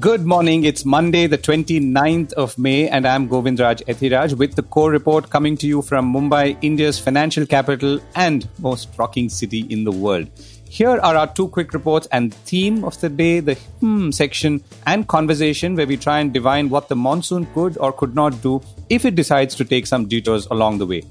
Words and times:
Good 0.00 0.24
morning. 0.24 0.64
It's 0.64 0.84
Monday, 0.84 1.26
the 1.26 1.38
29th 1.38 2.32
of 2.34 2.56
May, 2.56 2.88
and 2.88 3.04
I'm 3.04 3.28
Govindraj 3.28 3.82
Ethiraj 3.86 4.34
with 4.34 4.54
the 4.54 4.62
core 4.62 4.92
report 4.92 5.28
coming 5.28 5.56
to 5.56 5.66
you 5.66 5.82
from 5.82 6.12
Mumbai, 6.12 6.56
India's 6.62 7.00
financial 7.00 7.44
capital 7.44 7.98
and 8.14 8.48
most 8.60 8.90
rocking 8.96 9.28
city 9.28 9.66
in 9.70 9.82
the 9.82 9.90
world. 9.90 10.28
Here 10.68 10.90
are 10.90 11.16
our 11.16 11.26
two 11.26 11.48
quick 11.48 11.72
reports 11.72 12.06
and 12.12 12.32
theme 12.32 12.84
of 12.84 13.00
the 13.00 13.08
day, 13.08 13.40
the 13.40 13.54
hmm 13.80 14.12
section 14.12 14.62
and 14.86 15.08
conversation 15.08 15.74
where 15.74 15.86
we 15.88 15.96
try 15.96 16.20
and 16.20 16.32
divine 16.32 16.70
what 16.70 16.88
the 16.88 16.94
monsoon 16.94 17.46
could 17.52 17.76
or 17.78 17.92
could 17.92 18.14
not 18.14 18.40
do 18.40 18.62
if 18.88 19.04
it 19.04 19.16
decides 19.16 19.56
to 19.56 19.64
take 19.64 19.88
some 19.88 20.06
detours 20.06 20.46
along 20.52 20.78
the 20.78 20.86
way. 20.86 21.02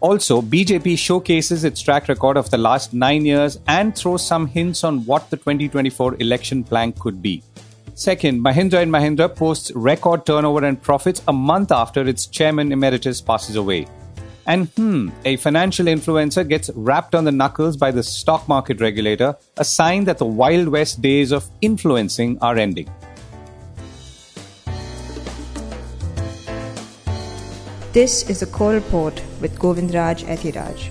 Also, 0.00 0.42
BJP 0.42 0.98
showcases 0.98 1.62
its 1.62 1.80
track 1.80 2.08
record 2.08 2.36
of 2.36 2.50
the 2.50 2.58
last 2.58 2.92
nine 2.92 3.24
years 3.24 3.60
and 3.68 3.94
throws 3.94 4.26
some 4.26 4.48
hints 4.48 4.82
on 4.82 5.04
what 5.04 5.30
the 5.30 5.36
2024 5.36 6.16
election 6.18 6.64
plan 6.64 6.90
could 6.94 7.22
be. 7.22 7.40
Second, 7.94 8.42
Mahindra 8.42 8.80
and 8.80 8.90
Mahindra 8.90 9.34
posts 9.34 9.70
record 9.72 10.24
turnover 10.24 10.64
and 10.64 10.80
profits 10.80 11.22
a 11.28 11.32
month 11.32 11.70
after 11.70 12.08
its 12.08 12.26
chairman 12.26 12.72
emeritus 12.72 13.20
passes 13.20 13.56
away. 13.56 13.86
And 14.46 14.68
hmm, 14.70 15.10
a 15.26 15.36
financial 15.36 15.86
influencer 15.86 16.48
gets 16.48 16.70
rapped 16.74 17.14
on 17.14 17.24
the 17.24 17.32
knuckles 17.32 17.76
by 17.76 17.90
the 17.90 18.02
stock 18.02 18.48
market 18.48 18.80
regulator, 18.80 19.36
a 19.58 19.64
sign 19.64 20.04
that 20.04 20.16
the 20.16 20.24
Wild 20.24 20.68
West 20.68 21.02
days 21.02 21.32
of 21.32 21.48
influencing 21.60 22.38
are 22.40 22.56
ending. 22.56 22.90
This 27.92 28.28
is 28.30 28.40
a 28.40 28.46
core 28.46 28.72
report 28.72 29.22
with 29.42 29.54
Govindraj 29.58 30.24
Ethiraj. 30.24 30.90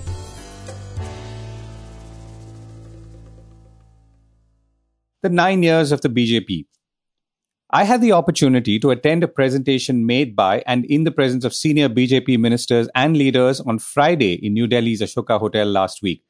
The 5.22 5.28
nine 5.28 5.64
years 5.64 5.90
of 5.90 6.00
the 6.00 6.08
BJP. 6.08 6.66
I 7.74 7.84
had 7.84 8.02
the 8.02 8.12
opportunity 8.12 8.78
to 8.80 8.90
attend 8.90 9.24
a 9.24 9.28
presentation 9.28 10.04
made 10.04 10.36
by 10.36 10.62
and 10.66 10.84
in 10.84 11.04
the 11.04 11.10
presence 11.10 11.42
of 11.42 11.54
senior 11.54 11.88
BJP 11.88 12.38
ministers 12.38 12.86
and 12.94 13.16
leaders 13.16 13.60
on 13.60 13.78
Friday 13.78 14.34
in 14.34 14.52
New 14.52 14.66
Delhi's 14.66 15.00
Ashoka 15.00 15.40
Hotel 15.40 15.66
last 15.66 16.02
week. 16.02 16.22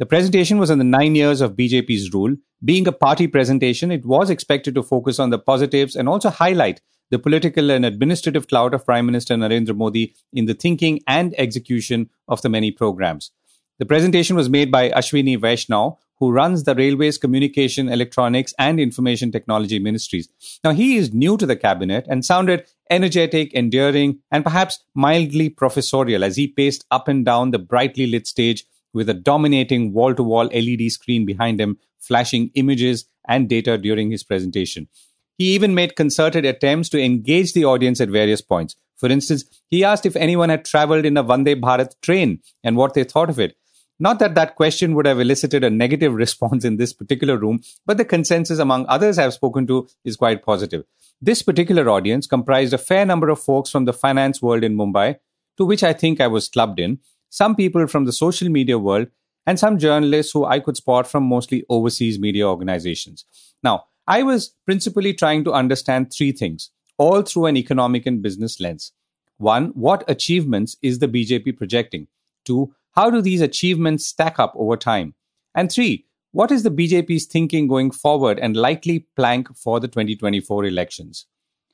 The 0.00 0.06
presentation 0.06 0.58
was 0.58 0.72
on 0.72 0.78
the 0.78 0.84
nine 0.84 1.14
years 1.14 1.40
of 1.40 1.54
BJP's 1.54 2.12
rule. 2.12 2.34
Being 2.64 2.88
a 2.88 2.92
party 2.92 3.28
presentation, 3.28 3.92
it 3.92 4.04
was 4.04 4.28
expected 4.28 4.74
to 4.74 4.82
focus 4.82 5.20
on 5.20 5.30
the 5.30 5.38
positives 5.38 5.94
and 5.94 6.08
also 6.08 6.30
highlight 6.30 6.80
the 7.12 7.20
political 7.20 7.70
and 7.70 7.84
administrative 7.84 8.48
clout 8.48 8.74
of 8.74 8.84
Prime 8.84 9.06
Minister 9.06 9.36
Narendra 9.36 9.76
Modi 9.76 10.16
in 10.32 10.46
the 10.46 10.54
thinking 10.54 10.98
and 11.06 11.32
execution 11.38 12.10
of 12.26 12.42
the 12.42 12.48
many 12.48 12.72
programs. 12.72 13.30
The 13.78 13.86
presentation 13.86 14.34
was 14.34 14.50
made 14.50 14.72
by 14.72 14.90
Ashwini 14.90 15.40
Vaishnaw, 15.40 15.94
who 16.20 16.32
runs 16.32 16.64
the 16.64 16.74
Railways 16.74 17.18
Communication, 17.18 17.88
Electronics 17.88 18.54
and 18.58 18.80
Information 18.80 19.30
Technology 19.30 19.78
Ministries. 19.78 20.28
Now, 20.64 20.72
he 20.72 20.96
is 20.96 21.14
new 21.14 21.36
to 21.36 21.46
the 21.46 21.56
cabinet 21.56 22.06
and 22.08 22.24
sounded 22.24 22.66
energetic, 22.90 23.54
endearing, 23.54 24.20
and 24.30 24.44
perhaps 24.44 24.82
mildly 24.94 25.48
professorial 25.48 26.24
as 26.24 26.36
he 26.36 26.46
paced 26.48 26.84
up 26.90 27.08
and 27.08 27.24
down 27.24 27.50
the 27.50 27.58
brightly 27.58 28.06
lit 28.06 28.26
stage 28.26 28.64
with 28.92 29.08
a 29.08 29.14
dominating 29.14 29.92
wall 29.92 30.14
to 30.14 30.22
wall 30.22 30.46
LED 30.46 30.90
screen 30.90 31.24
behind 31.24 31.60
him, 31.60 31.78
flashing 31.98 32.50
images 32.54 33.06
and 33.28 33.48
data 33.48 33.78
during 33.78 34.10
his 34.10 34.24
presentation. 34.24 34.88
He 35.36 35.54
even 35.54 35.74
made 35.74 35.94
concerted 35.94 36.44
attempts 36.44 36.88
to 36.88 37.00
engage 37.00 37.52
the 37.52 37.64
audience 37.64 38.00
at 38.00 38.08
various 38.08 38.40
points. 38.40 38.74
For 38.96 39.08
instance, 39.08 39.44
he 39.70 39.84
asked 39.84 40.04
if 40.04 40.16
anyone 40.16 40.48
had 40.48 40.64
traveled 40.64 41.04
in 41.04 41.16
a 41.16 41.22
Vande 41.22 41.60
Bharat 41.60 41.94
train 42.02 42.40
and 42.64 42.76
what 42.76 42.94
they 42.94 43.04
thought 43.04 43.30
of 43.30 43.38
it. 43.38 43.56
Not 44.00 44.20
that 44.20 44.34
that 44.36 44.54
question 44.54 44.94
would 44.94 45.06
have 45.06 45.20
elicited 45.20 45.64
a 45.64 45.70
negative 45.70 46.14
response 46.24 46.64
in 46.64 46.76
this 46.76 46.92
particular 46.92 47.36
room, 47.36 47.60
but 47.84 47.96
the 47.96 48.04
consensus 48.04 48.58
among 48.58 48.86
others 48.88 49.18
I've 49.18 49.34
spoken 49.34 49.66
to 49.66 49.88
is 50.04 50.16
quite 50.16 50.44
positive. 50.44 50.84
This 51.20 51.42
particular 51.42 51.90
audience 51.90 52.26
comprised 52.26 52.72
a 52.72 52.78
fair 52.78 53.04
number 53.04 53.28
of 53.28 53.40
folks 53.40 53.70
from 53.70 53.86
the 53.86 53.92
finance 53.92 54.40
world 54.40 54.62
in 54.62 54.76
Mumbai, 54.76 55.16
to 55.56 55.64
which 55.64 55.82
I 55.82 55.92
think 55.92 56.20
I 56.20 56.28
was 56.28 56.48
clubbed 56.48 56.78
in, 56.78 57.00
some 57.28 57.56
people 57.56 57.86
from 57.88 58.04
the 58.04 58.12
social 58.12 58.48
media 58.48 58.78
world, 58.78 59.08
and 59.46 59.58
some 59.58 59.78
journalists 59.78 60.32
who 60.32 60.44
I 60.44 60.60
could 60.60 60.76
spot 60.76 61.06
from 61.06 61.24
mostly 61.24 61.64
overseas 61.68 62.18
media 62.18 62.46
organizations. 62.46 63.24
Now, 63.62 63.84
I 64.06 64.22
was 64.22 64.54
principally 64.64 65.12
trying 65.12 65.42
to 65.44 65.52
understand 65.52 66.12
three 66.12 66.32
things, 66.32 66.70
all 66.98 67.22
through 67.22 67.46
an 67.46 67.56
economic 67.56 68.06
and 68.06 68.22
business 68.22 68.60
lens. 68.60 68.92
One, 69.38 69.68
what 69.68 70.04
achievements 70.08 70.76
is 70.82 70.98
the 70.98 71.08
BJP 71.08 71.56
projecting? 71.56 72.08
Two, 72.44 72.74
how 72.98 73.10
do 73.10 73.22
these 73.22 73.40
achievements 73.40 74.06
stack 74.06 74.40
up 74.40 74.52
over 74.56 74.76
time? 74.76 75.14
And 75.54 75.70
three, 75.70 76.06
what 76.32 76.50
is 76.50 76.64
the 76.64 76.70
BJP's 76.78 77.26
thinking 77.26 77.68
going 77.68 77.92
forward 77.92 78.40
and 78.40 78.56
likely 78.56 79.06
plank 79.14 79.56
for 79.56 79.78
the 79.78 79.86
2024 79.86 80.64
elections? 80.64 81.26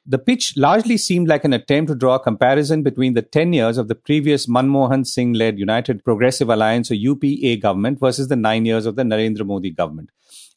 The 0.04 0.18
pitch 0.18 0.52
largely 0.58 0.98
seemed 0.98 1.28
like 1.28 1.46
an 1.46 1.54
attempt 1.54 1.88
to 1.88 1.94
draw 1.94 2.16
a 2.16 2.20
comparison 2.20 2.82
between 2.82 3.14
the 3.14 3.22
10 3.22 3.54
years 3.54 3.78
of 3.78 3.88
the 3.88 3.94
previous 3.94 4.46
Manmohan 4.46 5.06
Singh 5.06 5.32
led 5.32 5.58
United 5.58 6.04
Progressive 6.04 6.50
Alliance 6.50 6.90
or 6.90 6.94
UPA 6.94 7.56
government 7.56 8.00
versus 8.00 8.28
the 8.28 8.36
nine 8.36 8.66
years 8.66 8.84
of 8.84 8.96
the 8.96 9.02
Narendra 9.02 9.46
Modi 9.46 9.70
government. 9.70 10.10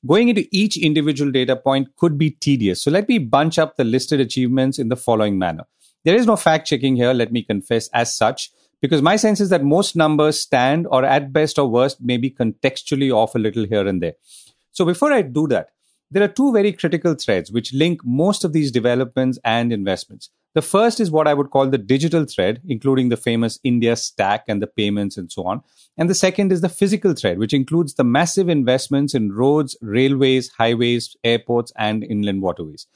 Going 0.05 0.27
into 0.27 0.49
each 0.51 0.75
individual 0.75 1.31
data 1.31 1.55
point 1.55 1.95
could 1.95 2.17
be 2.17 2.31
tedious. 2.31 2.83
So 2.83 2.91
let 2.91 3.07
me 3.07 3.19
bunch 3.19 3.57
up 3.57 3.77
the 3.77 3.85
listed 3.85 4.19
achievements 4.19 4.79
in 4.79 4.89
the 4.89 4.97
following 4.97 5.39
manner. 5.39 5.63
There 6.03 6.17
is 6.17 6.27
no 6.27 6.35
fact 6.35 6.67
checking 6.67 6.97
here, 6.97 7.13
let 7.13 7.31
me 7.31 7.41
confess, 7.41 7.87
as 7.93 8.13
such, 8.13 8.51
because 8.81 9.01
my 9.01 9.15
sense 9.15 9.39
is 9.39 9.49
that 9.49 9.63
most 9.63 9.95
numbers 9.95 10.39
stand 10.39 10.87
or 10.89 11.03
at 11.03 11.33
best 11.33 11.57
or 11.57 11.67
worst 11.67 11.97
maybe 12.01 12.29
contextually 12.29 13.11
off 13.11 13.35
a 13.35 13.39
little 13.39 13.65
here 13.65 13.87
and 13.87 14.01
there. 14.01 14.13
So 14.71 14.85
before 14.85 15.11
I 15.11 15.21
do 15.23 15.47
that, 15.47 15.69
there 16.09 16.23
are 16.23 16.29
two 16.29 16.53
very 16.53 16.71
critical 16.71 17.15
threads 17.15 17.51
which 17.51 17.73
link 17.73 18.01
most 18.05 18.43
of 18.43 18.53
these 18.53 18.71
developments 18.71 19.39
and 19.43 19.73
investments. 19.73 20.29
The 20.53 20.61
first 20.61 20.99
is 20.99 21.11
what 21.11 21.27
I 21.27 21.33
would 21.33 21.51
call 21.51 21.67
the 21.67 21.77
digital 21.77 22.25
thread, 22.25 22.61
including 22.67 23.09
the 23.09 23.17
famous 23.17 23.59
India 23.63 23.95
stack 23.95 24.45
and 24.47 24.61
the 24.61 24.67
payments 24.67 25.17
and 25.17 25.31
so 25.31 25.45
on. 25.45 25.61
And 25.97 26.09
the 26.09 26.15
second 26.15 26.51
is 26.51 26.61
the 26.61 26.69
physical 26.69 27.13
thread, 27.13 27.37
which 27.37 27.53
includes 27.53 27.95
the 27.95 28.03
massive 28.03 28.49
investments 28.49 29.13
in 29.13 29.33
roads, 29.33 29.77
railways, 29.81 30.49
highways, 30.57 31.15
airports, 31.23 31.71
and 31.77 32.03
inland 32.03 32.41
waterways. 32.41 32.87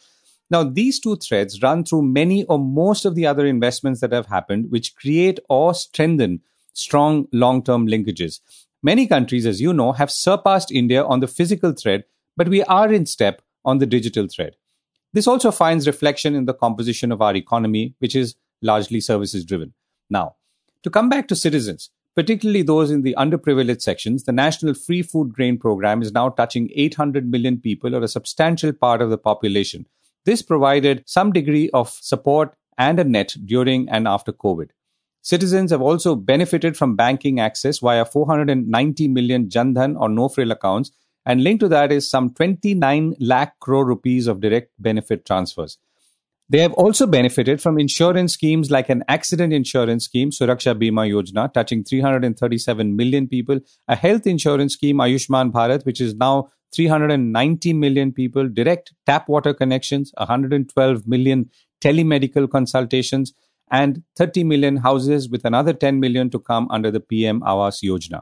Now, 0.51 0.63
these 0.63 0.99
two 0.99 1.15
threads 1.15 1.61
run 1.61 1.85
through 1.85 2.01
many 2.01 2.43
or 2.43 2.59
most 2.59 3.05
of 3.05 3.15
the 3.15 3.25
other 3.25 3.45
investments 3.45 4.01
that 4.01 4.11
have 4.11 4.25
happened, 4.25 4.69
which 4.69 4.95
create 4.97 5.39
or 5.47 5.73
strengthen 5.73 6.41
strong 6.73 7.29
long 7.31 7.63
term 7.63 7.87
linkages. 7.87 8.41
Many 8.83 9.07
countries, 9.07 9.45
as 9.45 9.61
you 9.61 9.71
know, 9.71 9.93
have 9.93 10.11
surpassed 10.11 10.69
India 10.69 11.05
on 11.05 11.21
the 11.21 11.27
physical 11.27 11.71
thread, 11.71 12.03
but 12.35 12.49
we 12.49 12.63
are 12.63 12.91
in 12.91 13.05
step 13.05 13.41
on 13.63 13.77
the 13.77 13.85
digital 13.85 14.27
thread. 14.27 14.57
This 15.13 15.25
also 15.25 15.51
finds 15.51 15.87
reflection 15.87 16.35
in 16.35 16.45
the 16.45 16.53
composition 16.53 17.13
of 17.13 17.21
our 17.21 17.35
economy, 17.35 17.95
which 17.99 18.15
is 18.15 18.35
largely 18.61 18.99
services 18.99 19.45
driven. 19.45 19.73
Now, 20.09 20.35
to 20.83 20.89
come 20.89 21.07
back 21.07 21.29
to 21.29 21.35
citizens, 21.35 21.91
particularly 22.13 22.63
those 22.63 22.91
in 22.91 23.03
the 23.03 23.15
underprivileged 23.17 23.81
sections, 23.81 24.25
the 24.25 24.33
National 24.33 24.73
Free 24.73 25.01
Food 25.01 25.31
Grain 25.33 25.57
Program 25.57 26.01
is 26.01 26.11
now 26.11 26.27
touching 26.27 26.69
800 26.75 27.29
million 27.31 27.57
people 27.57 27.95
or 27.95 28.03
a 28.03 28.09
substantial 28.09 28.73
part 28.73 29.01
of 29.01 29.09
the 29.09 29.17
population. 29.17 29.85
This 30.25 30.41
provided 30.41 31.03
some 31.05 31.31
degree 31.31 31.69
of 31.73 31.89
support 31.89 32.55
and 32.77 32.99
a 32.99 33.03
net 33.03 33.35
during 33.45 33.89
and 33.89 34.07
after 34.07 34.31
COVID. 34.31 34.69
Citizens 35.21 35.71
have 35.71 35.81
also 35.81 36.15
benefited 36.15 36.75
from 36.75 36.95
banking 36.95 37.39
access 37.39 37.79
via 37.79 38.05
490 38.05 39.07
million 39.07 39.49
Jandhan 39.49 39.99
or 39.99 40.09
no 40.09 40.29
frill 40.29 40.51
accounts 40.51 40.91
and 41.25 41.43
linked 41.43 41.61
to 41.61 41.67
that 41.67 41.91
is 41.91 42.09
some 42.09 42.33
29 42.33 43.15
lakh 43.19 43.59
crore 43.59 43.85
rupees 43.85 44.27
of 44.27 44.41
direct 44.41 44.71
benefit 44.79 45.25
transfers. 45.25 45.77
They 46.49 46.59
have 46.59 46.73
also 46.73 47.07
benefited 47.07 47.61
from 47.61 47.79
insurance 47.79 48.33
schemes 48.33 48.69
like 48.69 48.89
an 48.89 49.03
accident 49.07 49.53
insurance 49.53 50.03
scheme, 50.03 50.31
Suraksha 50.31 50.75
Bima 50.75 51.07
Yojana, 51.09 51.53
touching 51.53 51.83
337 51.83 52.95
million 52.95 53.27
people, 53.27 53.59
a 53.87 53.95
health 53.95 54.27
insurance 54.27 54.73
scheme, 54.73 54.97
Ayushman 54.97 55.51
Bharat, 55.51 55.85
which 55.85 56.01
is 56.01 56.13
now 56.13 56.49
390 56.73 57.73
million 57.73 58.11
people, 58.11 58.47
direct 58.47 58.93
tap 59.05 59.27
water 59.27 59.53
connections, 59.53 60.11
112 60.17 61.07
million 61.07 61.49
telemedical 61.81 62.49
consultations, 62.49 63.33
and 63.69 64.03
30 64.17 64.43
million 64.43 64.77
houses 64.77 65.29
with 65.29 65.45
another 65.45 65.73
10 65.73 65.99
million 65.99 66.29
to 66.29 66.39
come 66.39 66.67
under 66.69 66.91
the 66.91 66.99
PM 66.99 67.41
Awas 67.41 67.81
Yojana. 67.83 68.21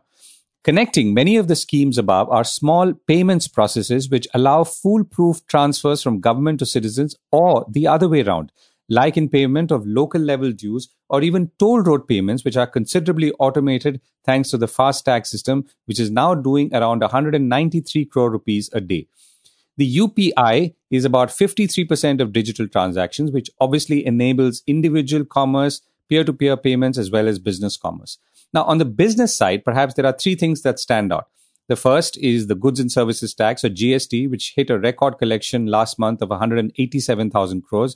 Connecting 0.64 1.14
many 1.14 1.38
of 1.38 1.48
the 1.48 1.56
schemes 1.56 1.98
above 1.98 2.30
are 2.30 2.44
small 2.44 2.94
payments 3.08 3.48
processes 3.48 4.10
which 4.10 4.28
allow 4.34 4.64
foolproof 4.64 5.46
transfers 5.48 6.04
from 6.04 6.20
government 6.20 6.60
to 6.60 6.66
citizens 6.66 7.16
or 7.32 7.66
the 7.70 7.88
other 7.88 8.10
way 8.10 8.22
around, 8.22 8.52
like 8.90 9.16
in 9.16 9.30
payment 9.30 9.72
of 9.72 9.86
local 9.86 10.20
level 10.20 10.52
dues 10.52 10.90
or 11.08 11.22
even 11.22 11.52
toll 11.60 11.82
road 11.82 12.08
payments, 12.08 12.44
which 12.44 12.58
are 12.58 12.68
considerably 12.68 13.32
automated 13.34 14.02
thanks 14.26 14.50
to 14.50 14.58
the 14.58 14.68
FASTag 14.68 15.26
system, 15.26 15.66
which 15.86 16.00
is 16.00 16.12
now 16.12 16.34
doing 16.34 16.74
around 16.74 17.02
193 17.02 18.06
crore 18.06 18.32
rupees 18.32 18.70
a 18.74 18.82
day. 18.82 19.08
The 19.78 19.98
UPI 19.98 20.74
is 20.92 21.06
about 21.06 21.30
53% 21.30 22.20
of 22.20 22.34
digital 22.34 22.68
transactions, 22.68 23.32
which 23.32 23.50
obviously 23.62 24.06
enables 24.06 24.62
individual 24.68 25.24
commerce, 25.24 25.82
peer 26.10 26.26
to 26.26 26.34
peer 26.34 26.58
payments, 26.58 26.98
as 26.98 27.10
well 27.10 27.28
as 27.30 27.40
business 27.40 27.78
commerce. 27.78 28.18
Now, 28.54 28.64
on 28.64 28.80
the 28.80 28.86
business 28.86 29.36
side, 29.38 29.64
perhaps 29.64 29.94
there 29.94 30.06
are 30.06 30.18
three 30.18 30.36
things 30.36 30.64
that 30.64 30.80
stand 30.80 31.14
out. 31.14 31.30
The 31.70 31.76
first 31.76 32.18
is 32.18 32.48
the 32.48 32.56
Goods 32.56 32.80
and 32.80 32.92
Services 32.92 33.34
Tax, 33.36 33.64
or 33.64 33.70
GST, 33.70 34.30
which 34.30 34.54
hit 34.56 34.72
a 34.72 34.80
record 34.80 35.20
collection 35.20 35.68
last 35.68 36.00
month 36.00 36.22
of 36.22 36.30
187,000 36.30 37.62
crores. 37.62 37.96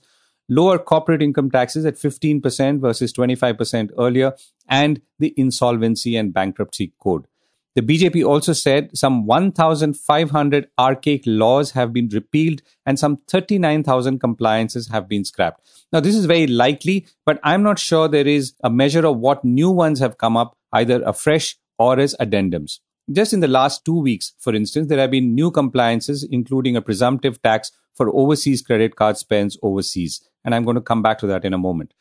Lower 0.50 0.78
corporate 0.78 1.22
income 1.22 1.50
taxes 1.50 1.86
at 1.86 1.95
15% 1.95 2.80
versus 2.80 3.13
25% 3.13 3.92
earlier, 3.98 4.34
and 4.68 5.01
the 5.19 5.34
Insolvency 5.38 6.16
and 6.16 6.34
Bankruptcy 6.34 6.94
Code. 7.00 7.28
The 7.75 7.81
BJP 7.81 8.24
also 8.24 8.54
said 8.54 8.95
some 8.95 9.25
1,500 9.25 10.68
archaic 10.78 11.24
laws 11.25 11.72
have 11.72 11.92
been 11.92 12.07
repealed 12.10 12.62
and 12.86 13.00
some 13.00 13.18
39,000 13.28 14.19
compliances 14.19 14.90
have 14.90 15.10
been 15.10 15.25
scrapped. 15.25 15.66
Now, 15.92 16.00
this 16.00 16.16
is 16.16 16.25
very 16.25 16.45
likely, 16.45 17.07
but 17.25 17.40
I'm 17.44 17.63
not 17.63 17.80
sure 17.80 18.07
there 18.07 18.28
is 18.28 18.54
a 18.63 18.69
measure 18.69 19.07
of 19.07 19.18
what 19.18 19.44
new 19.44 19.72
ones 19.72 20.00
have 20.00 20.19
come 20.19 20.38
up, 20.38 20.56
either 20.72 21.01
afresh 21.01 21.57
or 21.80 22.00
as 22.00 22.16
addendums. 22.19 22.80
Just 23.12 23.34
in 23.34 23.40
the 23.40 23.48
last 23.48 23.84
two 23.84 24.00
weeks, 24.00 24.34
for 24.40 24.54
instance, 24.54 24.88
there 24.88 25.00
have 25.00 25.12
been 25.12 25.34
new 25.34 25.50
compliances, 25.50 26.24
including 26.24 26.75
a 26.75 26.81
presumptive 26.81 27.42
tax 27.42 27.72
for 27.95 28.13
overseas 28.16 28.62
credit 28.62 28.95
card 28.95 29.18
spends 29.18 29.57
overseas. 29.62 30.28
And 30.44 30.54
I'm 30.54 30.63
going 30.63 30.75
to 30.75 30.81
come 30.81 31.01
back 31.01 31.19
to 31.19 31.28
that 31.28 31.45
in 31.45 31.54
a 31.54 31.57
moment. 31.57 31.94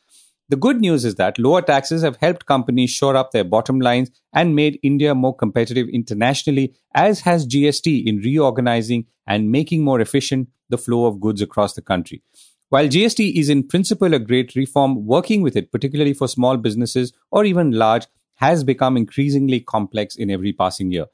The 0.49 0.57
good 0.57 0.81
news 0.81 1.05
is 1.05 1.15
that 1.15 1.39
lower 1.39 1.63
taxes 1.63 2.03
have 2.03 2.17
helped 2.17 2.47
companies 2.47 2.91
shore 2.91 3.17
up 3.17 3.31
their 3.31 3.45
bottom 3.45 3.81
lines 3.81 4.11
and 4.35 4.55
made 4.55 4.79
India 4.83 5.15
more 5.15 5.35
competitive 5.35 5.89
internationally, 5.89 6.75
as 6.95 7.21
has 7.21 7.47
GST 7.47 8.07
in 8.07 8.19
reorganizing 8.19 9.07
and 9.27 9.51
making 9.51 9.83
more 9.83 10.01
efficient 10.01 10.49
the 10.69 10.77
flow 10.77 11.07
of 11.07 11.21
goods 11.21 11.41
across 11.41 11.75
the 11.75 11.81
country. 11.81 12.23
While 12.69 12.89
GST 12.89 13.35
is 13.35 13.49
in 13.49 13.69
principle 13.69 14.15
a 14.15 14.19
great 14.19 14.55
reform, 14.57 15.07
working 15.07 15.43
with 15.43 15.57
it, 15.57 15.71
particularly 15.71 16.15
for 16.15 16.27
small 16.27 16.57
businesses 16.57 17.13
or 17.31 17.45
even 17.45 17.73
large, 17.73 18.07
has 18.37 18.65
become 18.65 18.97
increasingly 18.97 19.61
complex 19.61 20.17
in 20.17 20.31
every 20.31 20.53
passing 20.53 20.91
year. 20.91 21.07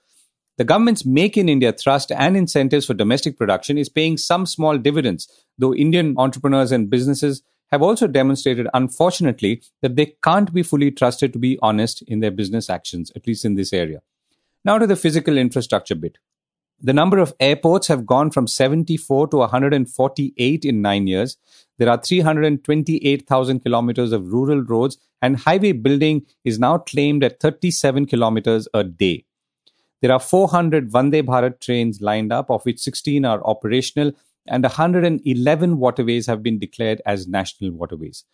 The 0.59 0.65
government's 0.65 1.07
Make 1.07 1.37
in 1.37 1.49
India 1.49 1.73
thrust 1.73 2.11
and 2.11 2.37
incentives 2.37 2.85
for 2.85 2.95
domestic 2.95 3.39
production 3.39 3.79
is 3.79 3.89
paying 3.89 4.17
some 4.17 4.45
small 4.45 4.77
dividends, 4.77 5.29
though 5.57 5.73
Indian 5.73 6.17
entrepreneurs 6.19 6.73
and 6.73 6.91
businesses 6.91 7.43
have 7.71 7.81
also 7.81 8.09
demonstrated, 8.09 8.67
unfortunately, 8.75 9.63
that 9.83 9.95
they 9.95 10.15
can't 10.25 10.53
be 10.53 10.65
fully 10.65 10.91
trusted 10.91 11.33
to 11.33 11.39
be 11.39 11.61
honest 11.63 12.03
in 12.03 12.19
their 12.19 12.33
business 12.33 12.69
actions, 12.69 13.13
at 13.15 13.25
least 13.25 13.45
in 13.45 13.55
this 13.55 13.73
area. 13.73 14.03
Now 14.65 14.79
to 14.79 14.87
the 14.89 14.97
physical 14.97 15.39
infrastructure 15.39 15.95
bit. 15.95 16.19
The 16.81 16.93
number 16.93 17.19
of 17.19 17.35
airports 17.39 17.87
have 17.87 18.05
gone 18.05 18.33
from 18.33 18.49
74 18.49 19.29
to 19.29 19.37
148 19.37 20.65
in 20.65 20.83
nine 20.83 21.07
years. 21.07 21.37
There 21.79 21.89
are 21.89 22.03
328,000 22.03 23.61
kilometers 23.61 24.11
of 24.11 24.33
rural 24.33 24.63
roads, 24.63 24.99
and 25.23 25.37
highway 25.37 25.71
building 25.71 26.27
is 26.45 26.59
now 26.59 26.79
claimed 26.79 27.23
at 27.23 27.39
37 27.39 28.07
kilometers 28.07 28.67
a 28.75 28.83
day. 28.83 29.25
There 30.01 30.13
are 30.13 30.21
400 30.21 30.91
Vande 30.91 31.25
Bharat 31.25 31.61
trains 31.61 32.01
lined 32.01 32.33
up, 32.33 32.51
of 32.51 32.65
which 32.65 32.81
16 32.81 33.25
are 33.25 33.45
operational, 33.45 34.13
and 34.47 34.63
111 34.63 35.79
waterways 35.79 36.27
have 36.27 36.43
been 36.43 36.59
declared 36.59 37.03
as 37.05 37.27
national 37.27 37.73
waterways. 37.73 38.25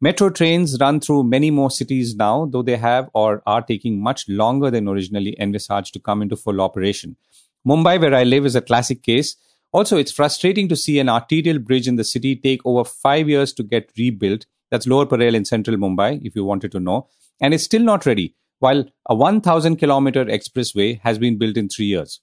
Metro 0.00 0.30
trains 0.30 0.76
run 0.80 0.98
through 0.98 1.22
many 1.22 1.48
more 1.48 1.70
cities 1.70 2.16
now, 2.16 2.46
though 2.46 2.62
they 2.62 2.76
have 2.76 3.08
or 3.14 3.40
are 3.46 3.62
taking 3.62 4.02
much 4.02 4.28
longer 4.28 4.68
than 4.68 4.88
originally 4.88 5.36
envisaged 5.38 5.92
to 5.94 6.00
come 6.00 6.22
into 6.22 6.34
full 6.34 6.60
operation. 6.60 7.16
Mumbai, 7.64 8.00
where 8.00 8.14
I 8.14 8.24
live, 8.24 8.44
is 8.44 8.56
a 8.56 8.60
classic 8.60 9.04
case. 9.04 9.36
Also, 9.70 9.96
it's 9.96 10.10
frustrating 10.10 10.68
to 10.68 10.74
see 10.74 10.98
an 10.98 11.08
arterial 11.08 11.60
bridge 11.60 11.86
in 11.86 11.94
the 11.94 12.02
city 12.02 12.34
take 12.34 12.60
over 12.64 12.82
five 12.82 13.28
years 13.28 13.52
to 13.52 13.62
get 13.62 13.92
rebuilt. 13.96 14.44
That's 14.70 14.88
Lower 14.88 15.06
Parel 15.06 15.36
in 15.36 15.44
central 15.44 15.76
Mumbai, 15.76 16.20
if 16.24 16.34
you 16.34 16.44
wanted 16.44 16.72
to 16.72 16.80
know. 16.80 17.08
And 17.40 17.54
it's 17.54 17.62
still 17.62 17.82
not 17.82 18.04
ready, 18.04 18.34
while 18.62 18.84
a 19.06 19.14
1,000 19.14 19.76
kilometer 19.76 20.24
expressway 20.24 21.00
has 21.00 21.18
been 21.18 21.36
built 21.36 21.56
in 21.56 21.68
three 21.68 21.86
years. 21.86 22.20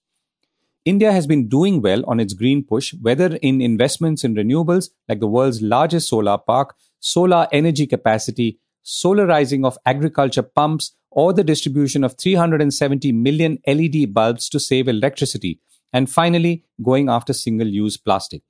India 0.85 1.11
has 1.11 1.27
been 1.27 1.49
doing 1.49 1.81
well 1.81 2.01
on 2.07 2.19
its 2.19 2.33
green 2.33 2.63
push, 2.63 2.93
whether 3.01 3.35
in 3.41 3.61
investments 3.61 4.23
in 4.23 4.35
renewables 4.35 4.89
like 5.09 5.19
the 5.19 5.27
world's 5.27 5.61
largest 5.61 6.07
solar 6.07 6.37
park, 6.37 6.75
solar 7.01 7.47
energy 7.51 7.85
capacity, 7.85 8.57
solarizing 8.85 9.65
of 9.65 9.77
agriculture 9.85 10.41
pumps, 10.41 10.95
or 11.11 11.33
the 11.33 11.43
distribution 11.43 12.05
of 12.05 12.17
370 12.17 13.11
million 13.11 13.57
LED 13.67 14.13
bulbs 14.13 14.47
to 14.47 14.61
save 14.61 14.87
electricity, 14.87 15.59
and 15.91 16.09
finally, 16.09 16.63
going 16.81 17.09
after 17.09 17.33
single 17.33 17.67
use 17.67 17.97
plastic. 17.97 18.43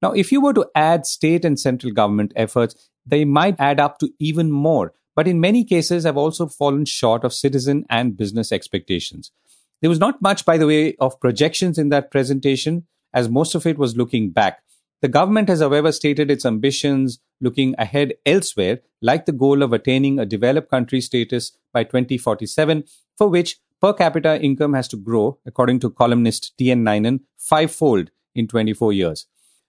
Now, 0.00 0.12
if 0.12 0.30
you 0.30 0.40
were 0.40 0.54
to 0.54 0.70
add 0.76 1.06
state 1.06 1.44
and 1.44 1.58
central 1.58 1.92
government 1.92 2.32
efforts, 2.36 2.90
they 3.04 3.24
might 3.24 3.56
add 3.58 3.80
up 3.80 3.98
to 3.98 4.10
even 4.20 4.52
more, 4.52 4.94
but 5.14 5.28
in 5.28 5.40
many 5.40 5.64
cases 5.64 6.04
have 6.04 6.16
also 6.16 6.46
fallen 6.46 6.84
short 6.84 7.24
of 7.24 7.34
citizen 7.34 7.84
and 7.90 8.16
business 8.16 8.52
expectations. 8.52 9.32
There 9.80 9.90
was 9.90 9.98
not 9.98 10.22
much, 10.22 10.44
by 10.44 10.58
the 10.58 10.66
way, 10.66 10.94
of 11.00 11.20
projections 11.20 11.76
in 11.78 11.88
that 11.88 12.10
presentation, 12.10 12.86
as 13.12 13.28
most 13.28 13.54
of 13.54 13.66
it 13.66 13.78
was 13.78 13.96
looking 13.96 14.30
back. 14.30 14.62
The 15.00 15.08
government 15.08 15.48
has, 15.48 15.60
however, 15.60 15.90
stated 15.90 16.30
its 16.30 16.46
ambitions 16.46 17.18
looking 17.40 17.74
ahead 17.76 18.14
elsewhere, 18.24 18.80
like 19.02 19.26
the 19.26 19.32
goal 19.32 19.62
of 19.62 19.72
attaining 19.72 20.18
a 20.18 20.24
developed 20.24 20.70
country 20.70 21.00
status 21.00 21.56
by 21.72 21.82
2047, 21.82 22.84
for 23.18 23.28
which 23.28 23.58
per 23.80 23.92
capita 23.92 24.40
income 24.40 24.74
has 24.74 24.86
to 24.88 24.96
grow, 24.96 25.38
according 25.44 25.80
to 25.80 25.90
columnist 25.90 26.56
T.N. 26.56 26.84
Ninan, 26.84 27.20
fivefold 27.36 28.10
in 28.36 28.46
24 28.46 28.92
years. 28.92 29.26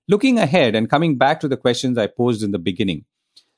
Looking 0.08 0.38
ahead 0.38 0.76
and 0.76 0.90
coming 0.90 1.18
back 1.18 1.40
to 1.40 1.48
the 1.48 1.58
questions 1.58 1.98
I 1.98 2.08
posed 2.08 2.44
in 2.44 2.52
the 2.52 2.60
beginning, 2.60 3.06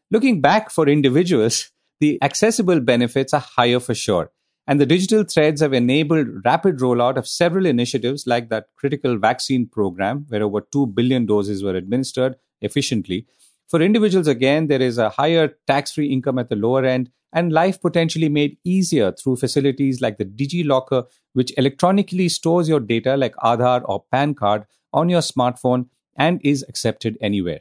looking 0.09 0.39
back 0.39 0.69
for 0.69 0.87
individuals, 0.87 1.71
the 2.00 2.18
accessible 2.21 2.80
benefits 2.80 3.33
are 3.33 3.39
higher 3.42 3.80
for 3.80 3.95
sure. 3.95 4.31
And 4.68 4.81
the 4.81 4.86
digital 4.86 5.24
threads 5.24 5.62
have 5.62 5.74
enabled 5.74 6.44
rapid 6.44 6.80
rollout 6.80 7.18
of 7.18 7.27
several 7.27 7.65
initiatives 7.65 8.25
like 8.25 8.50
that 8.50 8.69
critical 8.75 9.18
vaccine 9.18 9.68
program, 9.68 10.25
where 10.30 10.44
over 10.44 10.62
2 10.62 10.88
billion 10.88 11.25
doses 11.25 11.63
were 11.63 11.75
administered 11.75 12.36
efficiently. 12.62 13.27
For 13.68 13.81
individuals, 13.81 14.27
again, 14.27 14.68
there 14.68 14.81
is 14.81 14.97
a 14.97 15.09
higher 15.09 15.56
tax 15.68 15.92
free 15.92 16.12
income 16.12 16.39
at 16.39 16.50
the 16.50 16.56
lower 16.56 16.83
end 16.83 17.12
and 17.33 17.51
life 17.51 17.81
potentially 17.81 18.30
made 18.30 18.57
easier 18.63 19.12
through 19.12 19.36
facilities 19.36 20.01
like 20.01 20.18
the 20.18 20.25
DigiLocker, 20.25 21.06
which 21.33 21.51
electronically 21.57 22.30
stores 22.30 22.69
your 22.69 22.80
data 22.80 23.18
like 23.18 23.36
Aadhaar 23.36 23.81
or 23.86 24.06
PAN 24.12 24.36
card 24.36 24.65
on 24.94 25.09
your 25.09 25.21
smartphone 25.21 25.88
and 26.15 26.39
is 26.44 26.63
accepted 26.69 27.18
anywhere. 27.19 27.59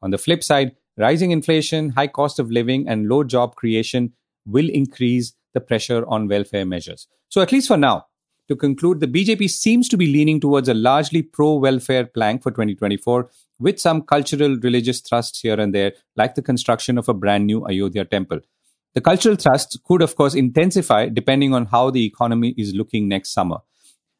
On 0.00 0.10
the 0.10 0.18
flip 0.18 0.44
side, 0.44 0.76
rising 0.96 1.30
inflation, 1.30 1.90
high 1.90 2.06
cost 2.06 2.38
of 2.38 2.50
living, 2.50 2.88
and 2.88 3.08
low 3.08 3.24
job 3.24 3.54
creation 3.56 4.12
will 4.46 4.68
increase 4.68 5.34
the 5.54 5.60
pressure 5.60 6.04
on 6.06 6.28
welfare 6.28 6.64
measures. 6.64 7.08
So, 7.28 7.40
at 7.40 7.52
least 7.52 7.68
for 7.68 7.76
now, 7.76 8.06
to 8.48 8.56
conclude, 8.56 9.00
the 9.00 9.08
BJP 9.08 9.50
seems 9.50 9.88
to 9.88 9.96
be 9.96 10.06
leaning 10.06 10.40
towards 10.40 10.68
a 10.68 10.74
largely 10.74 11.22
pro 11.22 11.54
welfare 11.54 12.06
plank 12.06 12.42
for 12.42 12.50
2024, 12.50 13.28
with 13.58 13.80
some 13.80 14.02
cultural 14.02 14.56
religious 14.58 15.00
thrusts 15.00 15.40
here 15.40 15.58
and 15.58 15.74
there, 15.74 15.92
like 16.14 16.34
the 16.34 16.42
construction 16.42 16.98
of 16.98 17.08
a 17.08 17.14
brand 17.14 17.46
new 17.46 17.66
Ayodhya 17.66 18.04
temple. 18.04 18.40
The 18.94 19.00
cultural 19.00 19.36
thrusts 19.36 19.76
could, 19.84 20.00
of 20.00 20.14
course, 20.16 20.34
intensify 20.34 21.08
depending 21.08 21.52
on 21.52 21.66
how 21.66 21.90
the 21.90 22.04
economy 22.04 22.54
is 22.56 22.74
looking 22.74 23.08
next 23.08 23.32
summer. 23.32 23.58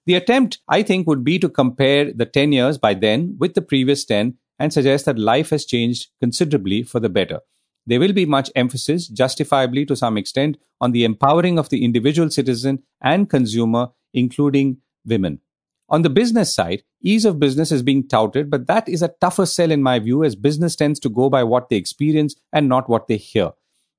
The 0.06 0.14
attempt, 0.14 0.58
I 0.68 0.82
think, 0.82 1.06
would 1.06 1.24
be 1.24 1.38
to 1.38 1.48
compare 1.48 2.12
the 2.12 2.26
10 2.26 2.52
years 2.52 2.78
by 2.78 2.94
then 2.94 3.36
with 3.38 3.54
the 3.54 3.62
previous 3.62 4.04
10 4.04 4.34
and 4.58 4.72
suggest 4.72 5.04
that 5.04 5.18
life 5.18 5.50
has 5.50 5.64
changed 5.64 6.08
considerably 6.20 6.82
for 6.82 7.00
the 7.00 7.08
better 7.08 7.40
there 7.86 8.00
will 8.00 8.12
be 8.12 8.26
much 8.26 8.50
emphasis, 8.56 9.06
justifiably 9.06 9.86
to 9.86 9.96
some 9.96 10.16
extent, 10.16 10.58
on 10.80 10.92
the 10.92 11.04
empowering 11.04 11.58
of 11.58 11.68
the 11.68 11.84
individual 11.84 12.28
citizen 12.30 12.82
and 13.00 13.30
consumer, 13.30 13.88
including 14.12 14.78
women. 15.04 15.40
On 15.88 16.02
the 16.02 16.10
business 16.10 16.52
side, 16.52 16.82
ease 17.00 17.24
of 17.24 17.38
business 17.38 17.70
is 17.70 17.82
being 17.82 18.08
touted, 18.08 18.50
but 18.50 18.66
that 18.66 18.88
is 18.88 19.02
a 19.02 19.14
tougher 19.20 19.46
sell 19.46 19.70
in 19.70 19.82
my 19.82 20.00
view 20.00 20.24
as 20.24 20.34
business 20.34 20.74
tends 20.74 20.98
to 21.00 21.08
go 21.08 21.30
by 21.30 21.44
what 21.44 21.68
they 21.68 21.76
experience 21.76 22.34
and 22.52 22.68
not 22.68 22.88
what 22.88 23.06
they 23.06 23.16
hear. 23.16 23.52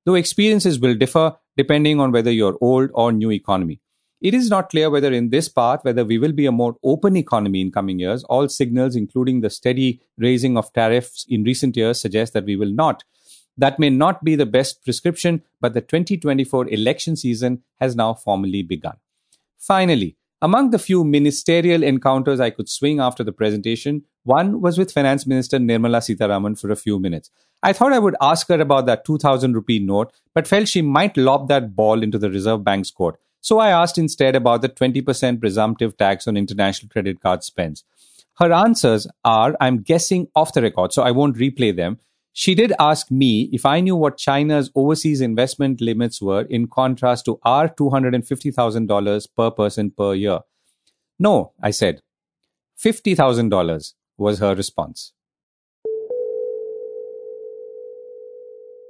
Though 0.06 0.16
experiences 0.16 0.80
will 0.80 0.96
differ 0.96 1.38
depending 1.56 2.00
on 2.00 2.12
whether 2.12 2.32
you're 2.32 2.58
old 2.62 2.90
or 2.94 3.12
new 3.12 3.32
economy. 3.32 3.80
It 4.20 4.34
is 4.34 4.50
not 4.50 4.70
clear 4.70 4.90
whether 4.90 5.14
in 5.14 5.30
this 5.30 5.48
path 5.48 5.84
whether 5.84 6.04
we 6.04 6.18
will 6.18 6.32
be 6.32 6.48
a 6.48 6.52
more 6.52 6.76
open 6.84 7.16
economy 7.16 7.62
in 7.62 7.72
coming 7.72 8.00
years. 8.00 8.24
All 8.24 8.50
signals, 8.50 8.96
including 8.96 9.42
the 9.42 9.50
steady 9.52 10.02
raising 10.18 10.58
of 10.58 10.74
tariffs 10.74 11.26
in 11.30 11.44
recent 11.44 11.78
years, 11.78 12.02
suggest 12.02 12.34
that 12.34 12.46
we 12.46 12.56
will 12.56 12.72
not. 12.72 13.04
That 13.58 13.78
may 13.78 13.92
not 13.92 14.24
be 14.24 14.36
the 14.36 14.46
best 14.46 14.84
prescription, 14.84 15.44
but 15.62 15.74
the 15.74 15.82
2024 15.82 16.70
election 16.70 17.16
season 17.16 17.62
has 17.80 17.96
now 17.96 18.16
formally 18.16 18.64
begun. 18.64 18.98
Finally, 19.60 20.16
among 20.42 20.70
the 20.70 20.80
few 20.80 21.04
ministerial 21.04 21.84
encounters 21.84 22.40
I 22.40 22.52
could 22.52 22.70
swing 22.70 23.00
after 23.00 23.24
the 23.24 23.32
presentation, 23.32 24.04
one 24.24 24.62
was 24.62 24.78
with 24.78 24.92
Finance 24.92 25.26
Minister 25.26 25.58
Nirmala 25.58 26.02
Sitharaman 26.02 26.60
for 26.60 26.72
a 26.72 26.76
few 26.76 27.00
minutes. 27.00 27.32
I 27.64 27.74
thought 27.74 27.94
I 27.94 28.00
would 28.00 28.16
ask 28.22 28.48
her 28.50 28.62
about 28.62 28.86
that 28.86 29.06
2000 29.06 29.54
rupee 29.54 29.80
note, 29.80 30.12
but 30.36 30.48
felt 30.48 30.68
she 30.68 30.84
might 30.84 31.18
lob 31.18 31.48
that 31.50 31.76
ball 31.76 32.04
into 32.04 32.20
the 32.20 32.30
Reserve 32.30 32.64
Bank's 32.64 32.92
court. 32.92 33.20
So 33.42 33.60
I 33.60 33.70
asked 33.70 33.98
instead 33.98 34.36
about 34.36 34.62
the 34.62 34.70
20% 34.70 35.40
presumptive 35.40 35.98
tax 35.98 36.28
on 36.28 36.38
international 36.38 36.90
credit 36.90 37.22
card 37.22 37.44
spends. 37.44 37.84
Her 38.40 38.52
answers 38.52 39.08
are, 39.24 39.56
I'm 39.60 39.82
guessing 39.82 40.28
off 40.36 40.54
the 40.54 40.62
record, 40.62 40.94
so 40.94 41.02
I 41.02 41.12
won't 41.12 41.38
replay 41.38 41.76
them, 41.76 42.00
she 42.34 42.54
did 42.54 42.72
ask 42.80 43.10
me 43.10 43.50
if 43.52 43.66
I 43.66 43.80
knew 43.80 43.96
what 43.96 44.18
China's 44.18 44.70
overseas 44.76 45.22
investment 45.22 45.82
limits 45.82 46.22
were 46.22 46.44
in 46.44 46.68
contrast 46.68 47.26
to 47.26 47.40
our 47.42 47.68
$250,000 47.68 49.28
per 49.36 49.50
person 49.50 49.90
per 49.90 50.14
year. 50.14 50.42
No, 51.18 51.54
I 51.60 51.72
said. 51.72 52.02
$50,000 52.80 53.94
was 54.18 54.38
her 54.38 54.54
response. 54.54 55.14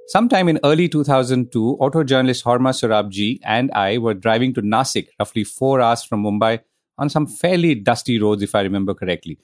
Sometime 0.08 0.48
in 0.48 0.58
early 0.64 0.88
2002, 0.88 1.76
auto 1.80 2.02
journalist 2.02 2.42
Hormazd 2.42 2.80
Sorabjee 2.82 3.40
and 3.44 3.70
I 3.72 3.98
were 3.98 4.14
driving 4.14 4.54
to 4.54 4.62
Nasik, 4.62 5.08
roughly 5.18 5.44
four 5.44 5.82
hours 5.82 6.02
from 6.02 6.22
Mumbai, 6.22 6.60
on 6.96 7.10
some 7.10 7.26
fairly 7.26 7.74
dusty 7.74 8.18
roads, 8.18 8.42
if 8.42 8.54
I 8.54 8.62
remember 8.62 8.94
correctly. 8.94 9.38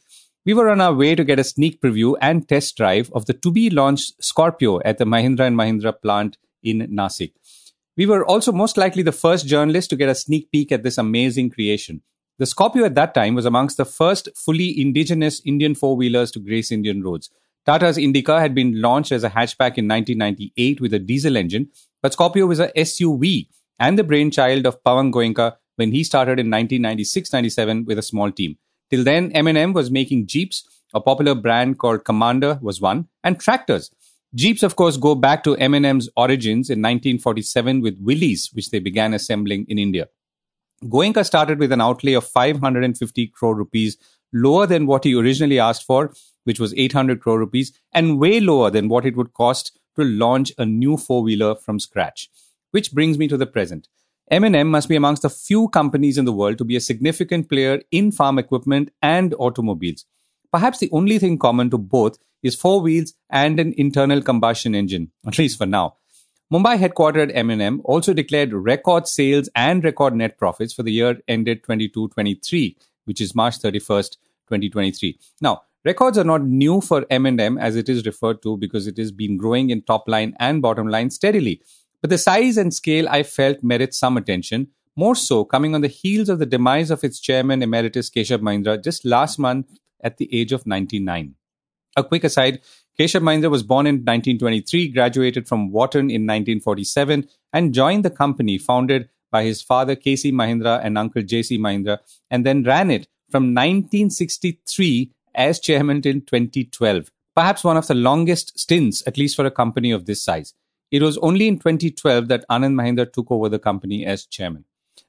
We 0.46 0.54
were 0.54 0.70
on 0.70 0.80
our 0.80 0.94
way 0.94 1.16
to 1.16 1.22
get 1.22 1.38
a 1.38 1.44
sneak 1.44 1.82
preview 1.82 2.16
and 2.18 2.48
test 2.48 2.78
drive 2.78 3.10
of 3.12 3.26
the 3.26 3.34
to 3.34 3.52
be 3.52 3.68
launched 3.68 4.24
Scorpio 4.24 4.80
at 4.86 4.96
the 4.96 5.04
Mahindra 5.04 5.40
and 5.40 5.54
Mahindra 5.54 6.00
plant 6.00 6.38
in 6.62 6.78
Nasik. 6.90 7.32
We 7.98 8.06
were 8.06 8.24
also 8.24 8.50
most 8.50 8.78
likely 8.78 9.02
the 9.02 9.12
first 9.12 9.46
journalists 9.46 9.88
to 9.88 9.96
get 9.96 10.08
a 10.08 10.14
sneak 10.14 10.50
peek 10.50 10.72
at 10.72 10.82
this 10.82 10.96
amazing 10.96 11.50
creation. 11.50 12.00
The 12.38 12.46
Scorpio 12.46 12.86
at 12.86 12.94
that 12.94 13.12
time 13.12 13.34
was 13.34 13.44
amongst 13.44 13.76
the 13.76 13.84
first 13.84 14.30
fully 14.34 14.80
indigenous 14.80 15.42
Indian 15.44 15.74
four 15.74 15.94
wheelers 15.94 16.30
to 16.30 16.40
grace 16.40 16.72
Indian 16.72 17.02
roads. 17.02 17.28
Tata's 17.66 17.96
Indica 17.96 18.40
had 18.40 18.54
been 18.54 18.80
launched 18.80 19.10
as 19.10 19.24
a 19.24 19.30
hatchback 19.30 19.78
in 19.78 19.88
1998 19.88 20.80
with 20.80 20.92
a 20.92 20.98
diesel 20.98 21.36
engine, 21.36 21.70
but 22.02 22.12
Scorpio 22.12 22.46
was 22.46 22.60
a 22.60 22.68
SUV 22.76 23.48
and 23.78 23.98
the 23.98 24.04
brainchild 24.04 24.66
of 24.66 24.82
Pawan 24.82 25.10
Goenka 25.10 25.56
when 25.76 25.90
he 25.90 26.04
started 26.04 26.38
in 26.38 26.48
1996-97 26.48 27.86
with 27.86 27.98
a 27.98 28.02
small 28.02 28.30
team. 28.30 28.58
Till 28.90 29.02
then, 29.02 29.32
M&M 29.32 29.72
was 29.72 29.90
making 29.90 30.26
Jeeps, 30.26 30.64
a 30.92 31.00
popular 31.00 31.34
brand 31.34 31.78
called 31.78 32.04
Commander 32.04 32.58
was 32.60 32.80
one, 32.80 33.08
and 33.24 33.40
tractors. 33.40 33.90
Jeeps, 34.34 34.62
of 34.62 34.76
course, 34.76 34.96
go 34.96 35.14
back 35.14 35.42
to 35.44 35.56
M&M's 35.56 36.08
origins 36.16 36.68
in 36.68 36.80
1947 36.80 37.80
with 37.80 37.98
Willys, 37.98 38.50
which 38.52 38.70
they 38.70 38.78
began 38.78 39.14
assembling 39.14 39.64
in 39.68 39.78
India. 39.78 40.08
Goenka 40.84 41.24
started 41.24 41.58
with 41.58 41.72
an 41.72 41.80
outlay 41.80 42.12
of 42.12 42.26
550 42.26 43.28
crore 43.28 43.54
rupees, 43.54 43.96
lower 44.34 44.66
than 44.66 44.86
what 44.86 45.04
he 45.04 45.14
originally 45.14 45.58
asked 45.58 45.84
for, 45.84 46.12
which 46.42 46.60
was 46.60 46.74
800 46.74 47.20
crore 47.20 47.38
rupees, 47.38 47.72
and 47.92 48.18
way 48.18 48.40
lower 48.40 48.70
than 48.70 48.88
what 48.88 49.06
it 49.06 49.16
would 49.16 49.32
cost 49.32 49.78
to 49.96 50.04
launch 50.04 50.52
a 50.58 50.66
new 50.66 50.96
four 50.96 51.22
wheeler 51.22 51.54
from 51.54 51.80
scratch. 51.80 52.28
Which 52.72 52.92
brings 52.92 53.16
me 53.16 53.28
to 53.28 53.36
the 53.36 53.46
present. 53.46 53.88
M&M 54.30 54.68
must 54.68 54.88
be 54.88 54.96
amongst 54.96 55.22
the 55.22 55.30
few 55.30 55.68
companies 55.68 56.18
in 56.18 56.24
the 56.24 56.32
world 56.32 56.58
to 56.58 56.64
be 56.64 56.76
a 56.76 56.80
significant 56.80 57.48
player 57.48 57.82
in 57.90 58.10
farm 58.10 58.38
equipment 58.38 58.90
and 59.00 59.34
automobiles. 59.38 60.06
Perhaps 60.50 60.78
the 60.78 60.90
only 60.92 61.18
thing 61.18 61.38
common 61.38 61.70
to 61.70 61.78
both 61.78 62.18
is 62.42 62.54
four 62.54 62.80
wheels 62.80 63.14
and 63.30 63.60
an 63.60 63.74
internal 63.76 64.22
combustion 64.22 64.74
engine, 64.74 65.10
at 65.26 65.38
least 65.38 65.58
for 65.58 65.66
now. 65.66 65.96
Mumbai 66.52 66.78
headquartered 66.78 67.32
M&M 67.34 67.80
also 67.84 68.12
declared 68.12 68.52
record 68.52 69.08
sales 69.08 69.48
and 69.54 69.82
record 69.82 70.14
net 70.14 70.38
profits 70.38 70.72
for 70.72 70.82
the 70.82 70.92
year 70.92 71.20
ended 71.26 71.62
22-23, 71.62 72.76
which 73.04 73.20
is 73.20 73.34
March 73.34 73.58
31st, 73.58 74.16
2023. 74.48 75.18
Now, 75.40 75.62
Records 75.84 76.16
are 76.16 76.24
not 76.24 76.42
new 76.42 76.80
for 76.80 77.04
M&M 77.10 77.58
as 77.58 77.76
it 77.76 77.90
is 77.90 78.06
referred 78.06 78.40
to 78.42 78.56
because 78.56 78.86
it 78.86 78.96
has 78.96 79.12
been 79.12 79.36
growing 79.36 79.68
in 79.68 79.82
top 79.82 80.08
line 80.08 80.34
and 80.40 80.62
bottom 80.62 80.88
line 80.88 81.10
steadily. 81.10 81.60
But 82.00 82.08
the 82.08 82.16
size 82.16 82.56
and 82.56 82.72
scale 82.72 83.06
I 83.06 83.22
felt 83.22 83.62
merits 83.62 83.98
some 83.98 84.16
attention, 84.16 84.68
more 84.96 85.14
so 85.14 85.44
coming 85.44 85.74
on 85.74 85.82
the 85.82 85.88
heels 85.88 86.30
of 86.30 86.38
the 86.38 86.46
demise 86.46 86.90
of 86.90 87.04
its 87.04 87.20
chairman 87.20 87.62
emeritus 87.62 88.08
Keshav 88.08 88.38
Mahindra 88.38 88.82
just 88.82 89.04
last 89.04 89.38
month 89.38 89.78
at 90.02 90.16
the 90.16 90.28
age 90.34 90.52
of 90.52 90.66
99. 90.66 91.34
A 91.96 92.04
quick 92.04 92.24
aside, 92.24 92.62
Keshav 92.98 93.20
Mahindra 93.20 93.50
was 93.50 93.62
born 93.62 93.86
in 93.86 93.96
1923, 93.96 94.88
graduated 94.88 95.46
from 95.46 95.70
Wharton 95.70 96.10
in 96.10 96.22
1947, 96.22 97.28
and 97.52 97.74
joined 97.74 98.04
the 98.04 98.10
company 98.10 98.56
founded 98.56 99.10
by 99.34 99.42
his 99.42 99.60
father 99.70 99.96
KC 99.96 100.32
Mahindra 100.40 100.80
and 100.84 100.96
uncle 100.96 101.22
JC 101.22 101.58
Mahindra, 101.58 101.98
and 102.30 102.46
then 102.46 102.62
ran 102.62 102.90
it 102.96 103.08
from 103.30 103.46
1963 103.46 105.10
as 105.34 105.58
chairman 105.58 106.00
till 106.00 106.20
2012, 106.20 107.10
perhaps 107.34 107.64
one 107.64 107.76
of 107.76 107.88
the 107.88 107.94
longest 107.94 108.56
stints, 108.56 109.02
at 109.08 109.18
least 109.18 109.34
for 109.34 109.44
a 109.44 109.50
company 109.50 109.90
of 109.90 110.06
this 110.06 110.22
size. 110.22 110.54
It 110.92 111.02
was 111.02 111.18
only 111.18 111.48
in 111.48 111.58
2012 111.58 112.28
that 112.28 112.44
Anand 112.48 112.74
Mahindra 112.74 113.12
took 113.12 113.32
over 113.32 113.48
the 113.48 113.58
company 113.58 114.06
as 114.06 114.24
chairman. 114.24 114.66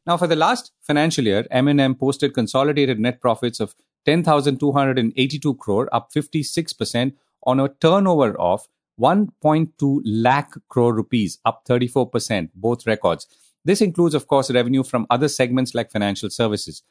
Now, 0.07 0.17
for 0.17 0.25
the 0.25 0.35
last 0.35 0.71
financial 0.81 1.25
year, 1.25 1.45
M&M 1.51 1.93
posted 1.93 2.33
consolidated 2.33 2.99
net 2.99 3.21
profits 3.21 3.59
of 3.59 3.75
10,282 4.05 5.53
crore, 5.55 5.87
up 5.93 6.11
56% 6.11 7.13
on 7.43 7.59
a 7.59 7.69
turnover 7.69 8.35
of 8.39 8.67
1.2 8.99 10.01
lakh 10.03 10.53
crore 10.69 10.95
rupees, 10.95 11.37
up 11.45 11.63
34%, 11.67 12.49
both 12.55 12.87
records. 12.87 13.27
This 13.65 13.81
includes, 13.81 14.15
of 14.15 14.27
course, 14.27 14.51
revenue 14.51 14.83
from 14.83 15.07
other 15.09 15.27
segments 15.27 15.75
like 15.75 15.91
financial 15.91 16.29
services. 16.29 16.83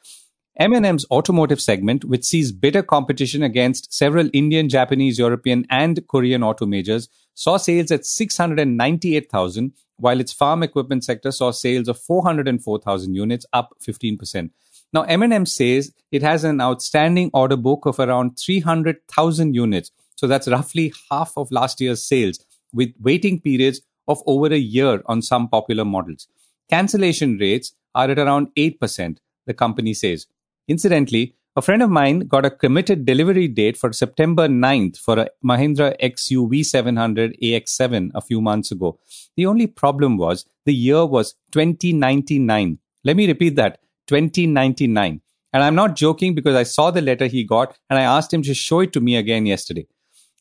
M&M's 0.57 1.07
automotive 1.11 1.61
segment, 1.61 2.05
which 2.05 2.25
sees 2.25 2.53
bitter 2.53 2.83
competition 2.83 3.43
against 3.43 3.93
several 3.93 4.29
Indian, 4.33 4.69
Japanese, 4.69 5.19
European, 5.19 5.67
and 5.71 6.07
Korean 6.07 6.43
auto 6.45 6.67
majors, 6.67 7.09
saw 7.35 7.57
sales 7.57 7.91
at 7.91 8.05
698,000, 8.05 9.73
while 9.97 10.21
its 10.21 10.33
farm 10.33 10.63
equipment 10.63 11.05
sector 11.05 11.33
saw 11.33 11.51
sales 11.51 11.89
of 11.89 11.99
404,000 11.99 13.15
units, 13.15 13.47
up 13.53 13.75
15%. 13.85 14.51
Now, 14.93 15.03
M&M 15.03 15.45
says 15.47 15.93
it 16.13 16.23
has 16.23 16.45
an 16.45 16.61
outstanding 16.61 17.31
order 17.35 17.57
book 17.57 17.85
of 17.85 17.99
around 17.99 18.39
300,000 18.39 19.55
units. 19.55 19.91
So 20.15 20.29
that's 20.29 20.47
roughly 20.47 20.93
half 21.11 21.33
of 21.37 21.51
last 21.51 21.81
year's 21.81 22.07
sales, 22.07 22.39
with 22.73 22.91
waiting 23.01 23.41
periods 23.41 23.81
of 24.07 24.23
over 24.27 24.47
a 24.47 24.59
year 24.59 25.03
on 25.07 25.21
some 25.21 25.49
popular 25.49 25.85
models. 25.85 26.29
Cancellation 26.71 27.37
rates 27.39 27.75
are 27.95 28.11
at 28.11 28.19
around 28.19 28.49
8%, 28.57 29.19
the 29.47 29.55
company 29.55 29.95
says. 29.95 30.27
Incidentally, 30.67 31.37
a 31.57 31.63
friend 31.63 31.83
of 31.83 31.91
mine 31.91 32.21
got 32.21 32.45
a 32.45 32.51
committed 32.51 33.05
delivery 33.05 33.47
date 33.47 33.77
for 33.77 33.93
September 33.93 34.49
9th 34.49 34.97
for 34.97 35.21
a 35.21 35.29
Mahindra 35.45 35.95
XUV 36.03 36.65
700 36.65 37.37
AX7 37.41 38.11
a 38.13 38.21
few 38.21 38.41
months 38.41 38.73
ago. 38.73 38.99
The 39.37 39.47
only 39.47 39.69
problem 39.69 40.17
was 40.17 40.47
the 40.65 40.75
year 40.75 41.07
was 41.07 41.37
2099. 41.53 42.79
Let 43.05 43.17
me 43.17 43.29
repeat 43.29 43.55
that 43.55 43.79
2099. 44.09 45.21
And 45.53 45.63
I'm 45.63 45.77
not 45.77 45.95
joking 45.95 46.35
because 46.35 46.57
I 46.57 46.65
saw 46.65 46.91
the 46.91 47.01
letter 47.01 47.27
he 47.27 47.45
got 47.45 47.79
and 47.89 48.01
I 48.01 48.03
asked 48.03 48.35
him 48.35 48.43
to 48.43 48.55
show 48.55 48.81
it 48.81 48.93
to 48.95 49.01
me 49.01 49.15
again 49.15 49.47
yesterday. 49.47 49.87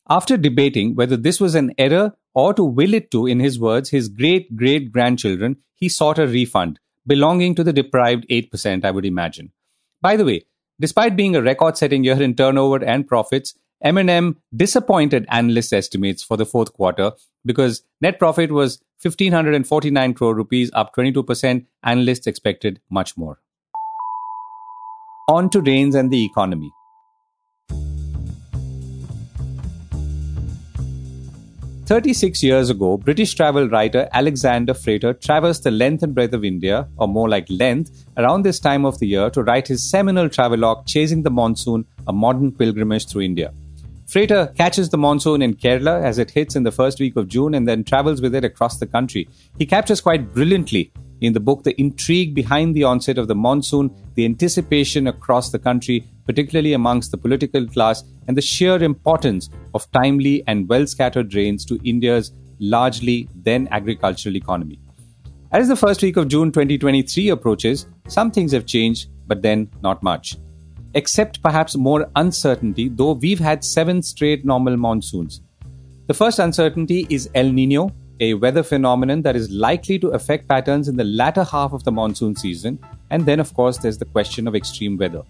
After 0.08 0.36
debating 0.36 0.96
whether 0.96 1.16
this 1.16 1.40
was 1.40 1.54
an 1.54 1.72
error 1.78 2.12
or 2.34 2.52
to 2.54 2.64
will 2.64 2.94
it 2.94 3.10
to, 3.12 3.26
in 3.26 3.40
his 3.40 3.58
words, 3.58 3.90
his 3.90 4.08
great 4.08 4.56
great 4.56 4.92
grandchildren, 4.92 5.56
he 5.74 5.88
sought 5.88 6.18
a 6.18 6.26
refund 6.26 6.78
belonging 7.06 7.54
to 7.54 7.64
the 7.64 7.72
deprived 7.72 8.26
8%, 8.28 8.84
I 8.84 8.90
would 8.90 9.04
imagine. 9.04 9.52
By 10.00 10.16
the 10.16 10.24
way, 10.24 10.46
despite 10.80 11.16
being 11.16 11.36
a 11.36 11.42
record-setting 11.42 12.04
year 12.04 12.20
in 12.20 12.34
turnover 12.34 12.82
and 12.84 13.06
profits, 13.06 13.54
M&M 13.82 14.38
disappointed 14.56 15.26
analyst 15.28 15.72
estimates 15.72 16.22
for 16.22 16.36
the 16.36 16.46
fourth 16.46 16.72
quarter 16.72 17.12
because 17.44 17.82
net 18.00 18.18
profit 18.18 18.50
was 18.50 18.78
1549 19.02 20.14
crore 20.14 20.34
rupees 20.34 20.70
up 20.72 20.94
22% 20.96 21.66
analysts 21.82 22.26
expected 22.26 22.80
much 22.90 23.16
more. 23.16 23.38
On 25.28 25.50
to 25.50 25.60
rains 25.60 25.94
and 25.94 26.10
the 26.10 26.24
economy 26.24 26.72
36 31.86 32.42
years 32.42 32.70
ago, 32.70 32.96
British 32.96 33.34
travel 33.34 33.68
writer 33.68 34.08
Alexander 34.14 34.72
Frater 34.72 35.12
traversed 35.12 35.64
the 35.64 35.70
length 35.70 36.02
and 36.02 36.14
breadth 36.14 36.32
of 36.32 36.42
India, 36.42 36.88
or 36.96 37.06
more 37.06 37.28
like 37.28 37.44
length, 37.50 38.06
around 38.16 38.42
this 38.42 38.58
time 38.58 38.86
of 38.86 38.98
the 39.00 39.06
year 39.06 39.28
to 39.28 39.42
write 39.42 39.68
his 39.68 39.90
seminal 39.90 40.30
travelogue 40.30 40.86
Chasing 40.86 41.22
the 41.22 41.30
Monsoon, 41.30 41.84
a 42.08 42.12
modern 42.12 42.52
pilgrimage 42.52 43.06
through 43.06 43.20
India. 43.20 43.52
Frater 44.06 44.50
catches 44.56 44.88
the 44.88 44.96
monsoon 44.96 45.42
in 45.42 45.54
Kerala 45.54 46.02
as 46.02 46.18
it 46.18 46.30
hits 46.30 46.56
in 46.56 46.62
the 46.62 46.72
first 46.72 47.00
week 47.00 47.16
of 47.16 47.28
June 47.28 47.54
and 47.54 47.68
then 47.68 47.84
travels 47.84 48.22
with 48.22 48.34
it 48.34 48.44
across 48.44 48.78
the 48.78 48.86
country. 48.86 49.28
He 49.58 49.66
captures 49.66 50.00
quite 50.00 50.32
brilliantly 50.32 50.90
in 51.24 51.32
the 51.32 51.40
book 51.40 51.64
the 51.64 51.78
intrigue 51.80 52.34
behind 52.34 52.74
the 52.74 52.84
onset 52.84 53.18
of 53.18 53.28
the 53.28 53.34
monsoon, 53.34 53.90
the 54.14 54.24
anticipation 54.24 55.06
across 55.06 55.50
the 55.50 55.58
country, 55.58 56.06
particularly 56.26 56.72
amongst 56.72 57.10
the 57.10 57.18
political 57.18 57.66
class, 57.66 58.04
and 58.28 58.36
the 58.36 58.42
sheer 58.42 58.82
importance 58.82 59.48
of 59.74 59.90
timely 59.92 60.42
and 60.46 60.68
well 60.68 60.86
scattered 60.86 61.34
rains 61.34 61.64
to 61.64 61.80
India's 61.88 62.32
largely 62.58 63.28
then 63.34 63.68
agricultural 63.70 64.36
economy. 64.36 64.78
As 65.52 65.68
the 65.68 65.76
first 65.76 66.02
week 66.02 66.16
of 66.16 66.28
June 66.28 66.50
2023 66.50 67.28
approaches, 67.28 67.86
some 68.08 68.30
things 68.30 68.52
have 68.52 68.66
changed, 68.66 69.08
but 69.26 69.42
then 69.42 69.70
not 69.82 70.02
much. 70.02 70.36
Except 70.94 71.42
perhaps 71.42 71.76
more 71.76 72.10
uncertainty, 72.16 72.88
though 72.88 73.12
we've 73.12 73.38
had 73.38 73.64
seven 73.64 74.02
straight 74.02 74.44
normal 74.44 74.76
monsoons. 74.76 75.42
The 76.06 76.14
first 76.14 76.38
uncertainty 76.38 77.06
is 77.08 77.30
El 77.34 77.50
Nino, 77.50 77.90
a 78.20 78.34
weather 78.34 78.62
phenomenon 78.62 79.22
that 79.22 79.36
is 79.36 79.50
likely 79.50 79.98
to 79.98 80.08
affect 80.08 80.48
patterns 80.48 80.88
in 80.88 80.96
the 80.96 81.04
latter 81.04 81.44
half 81.44 81.72
of 81.72 81.84
the 81.84 81.92
monsoon 81.92 82.36
season. 82.36 82.78
And 83.10 83.26
then, 83.26 83.40
of 83.40 83.52
course, 83.54 83.78
there's 83.78 83.98
the 83.98 84.04
question 84.04 84.46
of 84.46 84.54
extreme 84.54 84.96
weather. 84.96 85.22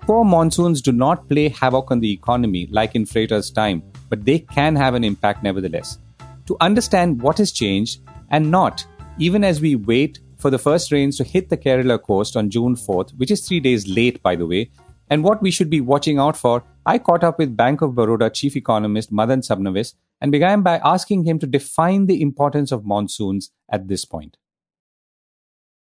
Poor 0.00 0.24
monsoons 0.24 0.80
do 0.80 0.92
not 0.92 1.28
play 1.28 1.48
havoc 1.48 1.90
on 1.90 2.00
the 2.00 2.12
economy 2.12 2.68
like 2.70 2.94
in 2.94 3.06
Frater's 3.06 3.50
time, 3.50 3.82
but 4.08 4.24
they 4.24 4.38
can 4.38 4.76
have 4.76 4.94
an 4.94 5.04
impact 5.04 5.42
nevertheless. 5.42 5.98
To 6.46 6.56
understand 6.60 7.20
what 7.20 7.38
has 7.38 7.50
changed 7.50 8.00
and 8.30 8.50
not, 8.50 8.86
even 9.18 9.42
as 9.42 9.60
we 9.60 9.74
wait 9.74 10.20
for 10.38 10.50
the 10.50 10.58
first 10.58 10.92
rains 10.92 11.16
to 11.16 11.24
hit 11.24 11.48
the 11.48 11.56
Kerala 11.56 12.00
coast 12.00 12.36
on 12.36 12.50
June 12.50 12.76
4th, 12.76 13.16
which 13.18 13.30
is 13.30 13.46
three 13.46 13.60
days 13.60 13.88
late, 13.88 14.22
by 14.22 14.36
the 14.36 14.46
way, 14.46 14.70
and 15.10 15.24
what 15.24 15.42
we 15.42 15.50
should 15.50 15.70
be 15.70 15.80
watching 15.80 16.18
out 16.18 16.36
for, 16.36 16.62
I 16.84 16.98
caught 16.98 17.24
up 17.24 17.38
with 17.38 17.56
Bank 17.56 17.80
of 17.80 17.92
Baroda 17.92 18.32
chief 18.32 18.56
economist 18.56 19.10
Madan 19.10 19.40
Sabnavis 19.40 19.94
and 20.20 20.32
began 20.32 20.62
by 20.62 20.80
asking 20.84 21.24
him 21.24 21.38
to 21.38 21.46
define 21.46 22.06
the 22.06 22.22
importance 22.22 22.72
of 22.72 22.84
monsoons 22.84 23.50
at 23.70 23.88
this 23.88 24.04
point. 24.04 24.36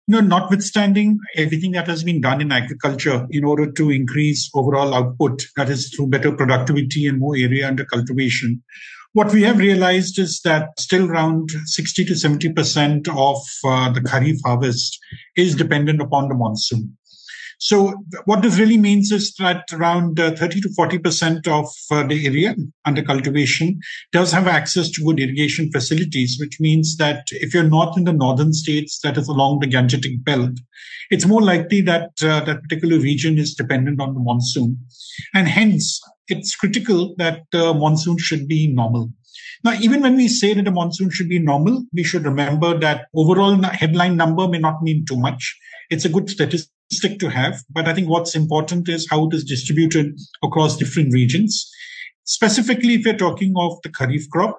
You 0.08 0.22
know, 0.22 0.38
notwithstanding 0.38 1.18
everything 1.36 1.72
that 1.72 1.88
has 1.88 2.04
been 2.04 2.22
done 2.22 2.40
in 2.40 2.52
agriculture 2.52 3.26
in 3.32 3.44
order 3.44 3.72
to 3.72 3.90
increase 3.90 4.52
overall 4.54 4.94
output, 4.94 5.42
that 5.58 5.70
is 5.70 5.90
through 5.90 6.08
better 6.08 6.32
productivity 6.32 7.08
and 7.08 7.20
more 7.20 7.36
area 7.36 7.68
under 7.68 7.86
cultivation, 7.86 8.62
what 9.16 9.32
we 9.32 9.44
have 9.44 9.60
realized 9.60 10.20
is 10.20 10.42
that 10.42 10.78
still 10.78 11.10
around 11.10 11.50
60 11.50 12.04
to 12.04 12.14
70% 12.14 13.08
of 13.08 13.38
uh, 13.64 13.90
the 13.94 14.02
Kharif 14.02 14.36
harvest 14.44 15.00
is 15.38 15.56
dependent 15.56 16.02
upon 16.02 16.28
the 16.28 16.36
monsoon. 16.36 16.98
So 17.60 17.94
what 18.26 18.42
this 18.42 18.60
really 18.60 18.78
means 18.78 19.12
is 19.12 19.34
that 19.36 19.64
around 19.72 20.20
uh, 20.20 20.36
30 20.36 20.62
to 20.62 20.70
40% 20.70 21.48
of 21.48 21.68
uh, 21.92 22.08
the 22.08 22.26
area 22.26 22.56
under 22.86 23.02
cultivation 23.02 23.80
does 24.12 24.32
have 24.32 24.48
access 24.48 24.90
to 24.92 25.04
good 25.04 25.20
irrigation 25.20 25.72
facilities, 25.72 26.38
which 26.40 26.60
means 26.60 26.98
that 26.98 27.26
if 27.32 27.54
you're 27.54 27.64
not 27.64 27.98
in 27.98 28.04
the 28.04 28.14
northern 28.14 28.54
states, 28.54 29.00
that 29.04 29.18
is 29.18 29.28
along 29.28 29.60
the 29.60 29.68
Gangetic 29.68 30.24
belt, 30.24 30.52
it's 31.12 31.26
more 31.26 31.42
likely 31.42 31.82
that 31.82 32.12
uh, 32.22 32.42
that 32.42 32.64
particular 32.64 33.00
region 33.00 33.38
is 33.38 33.54
dependent 33.54 34.02
on 34.02 34.14
the 34.14 34.20
monsoon. 34.20 34.78
And 35.34 35.48
hence, 35.48 36.02
it's 36.28 36.56
critical 36.56 37.16
that 37.18 37.44
the 37.52 37.74
monsoon 37.74 38.18
should 38.18 38.48
be 38.48 38.68
normal. 38.68 39.12
Now, 39.64 39.74
even 39.74 40.02
when 40.02 40.16
we 40.16 40.28
say 40.28 40.54
that 40.54 40.66
the 40.66 40.72
monsoon 40.72 41.10
should 41.10 41.30
be 41.30 41.40
normal, 41.40 41.84
we 41.94 42.04
should 42.04 42.26
remember 42.26 42.78
that 42.80 43.08
overall 43.16 43.62
headline 43.64 44.18
number 44.18 44.48
may 44.48 44.60
not 44.60 44.82
mean 44.82 45.06
too 45.06 45.18
much. 45.18 45.58
It's 45.90 46.06
a 46.06 46.10
good 46.10 46.30
statistic 46.30 46.70
stick 46.92 47.20
to 47.20 47.30
have. 47.30 47.62
But 47.70 47.88
I 47.88 47.94
think 47.94 48.10
what's 48.10 48.36
important 48.36 48.90
is 48.90 49.08
how 49.10 49.28
it 49.28 49.34
is 49.34 49.44
distributed 49.44 50.18
across 50.44 50.78
different 50.78 51.14
regions. 51.14 51.70
Specifically, 52.24 52.96
if 52.96 53.06
you're 53.06 53.18
talking 53.18 53.54
of 53.58 53.78
the 53.84 53.90
Kharif 53.90 54.30
crop, 54.30 54.58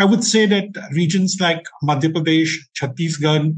I 0.00 0.04
would 0.04 0.24
say 0.24 0.46
that 0.46 0.68
regions 0.92 1.36
like 1.40 1.64
Madhya 1.82 2.12
Pradesh, 2.12 2.50
Chhattisgarh, 2.80 3.56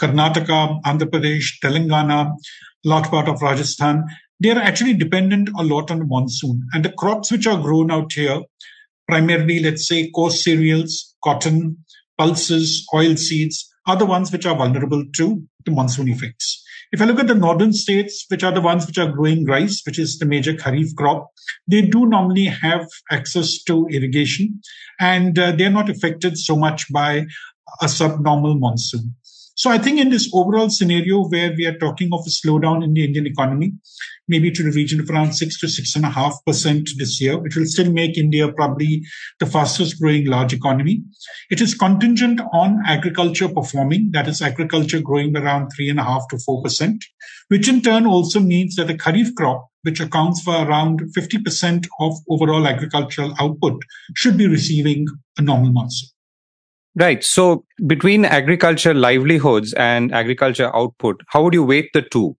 Karnataka, 0.00 0.82
Andhra 0.82 1.08
Pradesh, 1.08 1.44
Telangana, 1.62 2.32
a 2.32 2.88
lot 2.88 3.08
part 3.10 3.28
of 3.28 3.40
Rajasthan, 3.40 4.04
they 4.40 4.50
are 4.50 4.58
actually 4.58 4.94
dependent 4.94 5.48
a 5.58 5.62
lot 5.62 5.90
on 5.90 6.08
monsoon. 6.08 6.66
And 6.72 6.84
the 6.84 6.92
crops 6.92 7.32
which 7.32 7.46
are 7.46 7.60
grown 7.60 7.90
out 7.90 8.12
here, 8.12 8.42
primarily, 9.08 9.60
let's 9.60 9.88
say, 9.88 10.10
coarse 10.10 10.44
cereals, 10.44 11.14
cotton, 11.24 11.78
pulses, 12.18 12.86
oil 12.94 13.16
seeds, 13.16 13.72
are 13.86 13.96
the 13.96 14.06
ones 14.06 14.32
which 14.32 14.44
are 14.44 14.56
vulnerable 14.56 15.04
to 15.16 15.42
the 15.64 15.70
monsoon 15.70 16.08
effects. 16.08 16.64
If 16.92 17.02
I 17.02 17.04
look 17.04 17.18
at 17.18 17.26
the 17.26 17.34
northern 17.34 17.72
states, 17.72 18.24
which 18.28 18.44
are 18.44 18.52
the 18.52 18.60
ones 18.60 18.86
which 18.86 18.98
are 18.98 19.10
growing 19.10 19.44
rice, 19.44 19.82
which 19.84 19.98
is 19.98 20.18
the 20.18 20.26
major 20.26 20.54
kharif 20.54 20.94
crop, 20.96 21.28
they 21.66 21.82
do 21.82 22.06
normally 22.06 22.44
have 22.44 22.86
access 23.10 23.62
to 23.64 23.86
irrigation 23.90 24.60
and 25.00 25.38
uh, 25.38 25.52
they're 25.52 25.70
not 25.70 25.90
affected 25.90 26.38
so 26.38 26.56
much 26.56 26.90
by 26.92 27.26
a 27.82 27.88
subnormal 27.88 28.54
monsoon. 28.54 29.14
So 29.58 29.70
I 29.70 29.78
think 29.78 29.98
in 29.98 30.10
this 30.10 30.30
overall 30.34 30.68
scenario 30.68 31.26
where 31.28 31.50
we 31.56 31.64
are 31.64 31.78
talking 31.78 32.10
of 32.12 32.20
a 32.26 32.28
slowdown 32.28 32.84
in 32.84 32.92
the 32.92 33.02
Indian 33.02 33.26
economy, 33.26 33.72
maybe 34.28 34.50
to 34.50 34.62
the 34.62 34.70
region 34.70 35.00
of 35.00 35.08
around 35.08 35.32
six 35.32 35.58
to 35.60 35.68
six 35.68 35.96
and 35.96 36.04
a 36.04 36.10
half 36.10 36.34
percent 36.44 36.90
this 36.98 37.22
year, 37.22 37.38
which 37.38 37.56
will 37.56 37.64
still 37.64 37.90
make 37.90 38.18
India 38.18 38.52
probably 38.52 39.02
the 39.40 39.46
fastest 39.46 39.98
growing 39.98 40.26
large 40.26 40.52
economy. 40.52 41.02
It 41.50 41.62
is 41.62 41.74
contingent 41.74 42.42
on 42.52 42.82
agriculture 42.86 43.48
performing, 43.48 44.10
that 44.12 44.28
is 44.28 44.42
agriculture 44.42 45.00
growing 45.00 45.34
around 45.34 45.70
three 45.70 45.88
and 45.88 45.98
a 45.98 46.04
half 46.04 46.28
to 46.28 46.38
four 46.38 46.62
percent, 46.62 47.02
which 47.48 47.66
in 47.66 47.80
turn 47.80 48.04
also 48.04 48.40
means 48.40 48.76
that 48.76 48.88
the 48.88 48.94
Kharif 48.94 49.34
crop, 49.36 49.68
which 49.84 50.00
accounts 50.00 50.42
for 50.42 50.54
around 50.54 51.00
50% 51.16 51.86
of 52.00 52.12
overall 52.28 52.66
agricultural 52.66 53.34
output, 53.40 53.80
should 54.16 54.36
be 54.36 54.48
receiving 54.48 55.06
a 55.38 55.42
normal 55.42 55.72
monsoon. 55.72 56.10
Right. 56.96 57.22
So 57.22 57.64
between 57.86 58.24
agriculture 58.24 58.94
livelihoods 58.94 59.74
and 59.74 60.14
agriculture 60.14 60.74
output, 60.74 61.20
how 61.28 61.42
would 61.42 61.52
you 61.52 61.62
weight 61.62 61.90
the 61.92 62.00
two? 62.00 62.36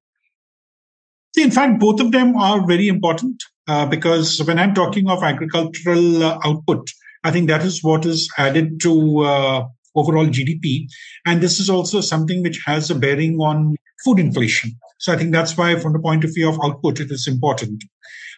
See, 1.36 1.44
in 1.44 1.52
fact, 1.52 1.80
both 1.80 2.00
of 2.00 2.12
them 2.12 2.36
are 2.36 2.66
very 2.66 2.88
important 2.88 3.44
uh, 3.68 3.86
because 3.86 4.44
when 4.46 4.58
I'm 4.58 4.74
talking 4.74 5.08
of 5.10 5.22
agricultural 5.22 6.24
uh, 6.24 6.40
output, 6.44 6.90
I 7.24 7.30
think 7.30 7.48
that 7.50 7.64
is 7.64 7.84
what 7.84 8.08
is 8.08 8.28
added 8.40 8.82
to 8.82 9.20
uh, 9.20 9.68
overall 9.96 10.26
GDP. 10.26 10.88
And 11.28 11.40
this 11.40 11.60
is 11.60 11.70
also 11.70 12.02
something 12.02 12.42
which 12.42 12.60
has 12.66 12.90
a 12.90 12.96
bearing 12.96 13.38
on 13.38 13.76
food 14.04 14.18
inflation. 14.18 14.72
So 14.98 15.14
I 15.14 15.18
think 15.18 15.34
that's 15.34 15.56
why, 15.56 15.76
from 15.78 15.94
the 15.94 16.00
point 16.00 16.24
of 16.24 16.34
view 16.34 16.50
of 16.50 16.60
output, 16.64 17.00
it 17.00 17.12
is 17.12 17.28
important. 17.28 17.84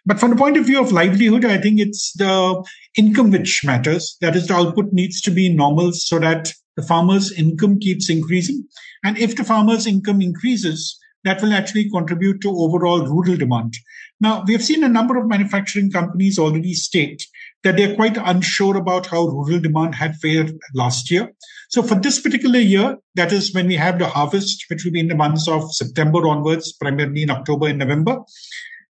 But 0.05 0.19
from 0.19 0.31
the 0.31 0.35
point 0.35 0.57
of 0.57 0.65
view 0.65 0.81
of 0.81 0.91
livelihood, 0.91 1.45
I 1.45 1.57
think 1.57 1.79
it's 1.79 2.13
the 2.13 2.65
income 2.97 3.31
which 3.31 3.61
matters. 3.65 4.17
That 4.21 4.35
is, 4.35 4.47
the 4.47 4.55
output 4.55 4.91
needs 4.91 5.21
to 5.21 5.31
be 5.31 5.49
normal 5.53 5.91
so 5.91 6.19
that 6.19 6.53
the 6.75 6.83
farmer's 6.83 7.31
income 7.31 7.79
keeps 7.79 8.09
increasing. 8.09 8.67
And 9.03 9.17
if 9.17 9.35
the 9.35 9.43
farmer's 9.43 9.85
income 9.85 10.21
increases, 10.21 10.97
that 11.25 11.41
will 11.41 11.53
actually 11.53 11.89
contribute 11.89 12.41
to 12.41 12.49
overall 12.49 13.05
rural 13.05 13.35
demand. 13.35 13.73
Now, 14.21 14.43
we 14.45 14.53
have 14.53 14.63
seen 14.63 14.83
a 14.83 14.89
number 14.89 15.17
of 15.17 15.27
manufacturing 15.27 15.91
companies 15.91 16.39
already 16.39 16.73
state 16.73 17.25
that 17.63 17.75
they're 17.75 17.95
quite 17.95 18.17
unsure 18.17 18.77
about 18.77 19.05
how 19.05 19.27
rural 19.27 19.59
demand 19.59 19.95
had 19.95 20.15
fared 20.15 20.57
last 20.73 21.11
year. 21.11 21.31
So 21.69 21.83
for 21.83 21.95
this 21.95 22.19
particular 22.21 22.59
year, 22.59 22.97
that 23.15 23.31
is 23.31 23.53
when 23.53 23.67
we 23.67 23.75
have 23.75 23.99
the 23.99 24.07
harvest, 24.07 24.65
which 24.69 24.83
will 24.83 24.91
be 24.91 24.99
in 25.01 25.07
the 25.07 25.15
months 25.15 25.47
of 25.47 25.73
September 25.73 26.27
onwards, 26.27 26.73
primarily 26.73 27.23
in 27.23 27.29
October 27.29 27.67
and 27.67 27.79
November, 27.79 28.17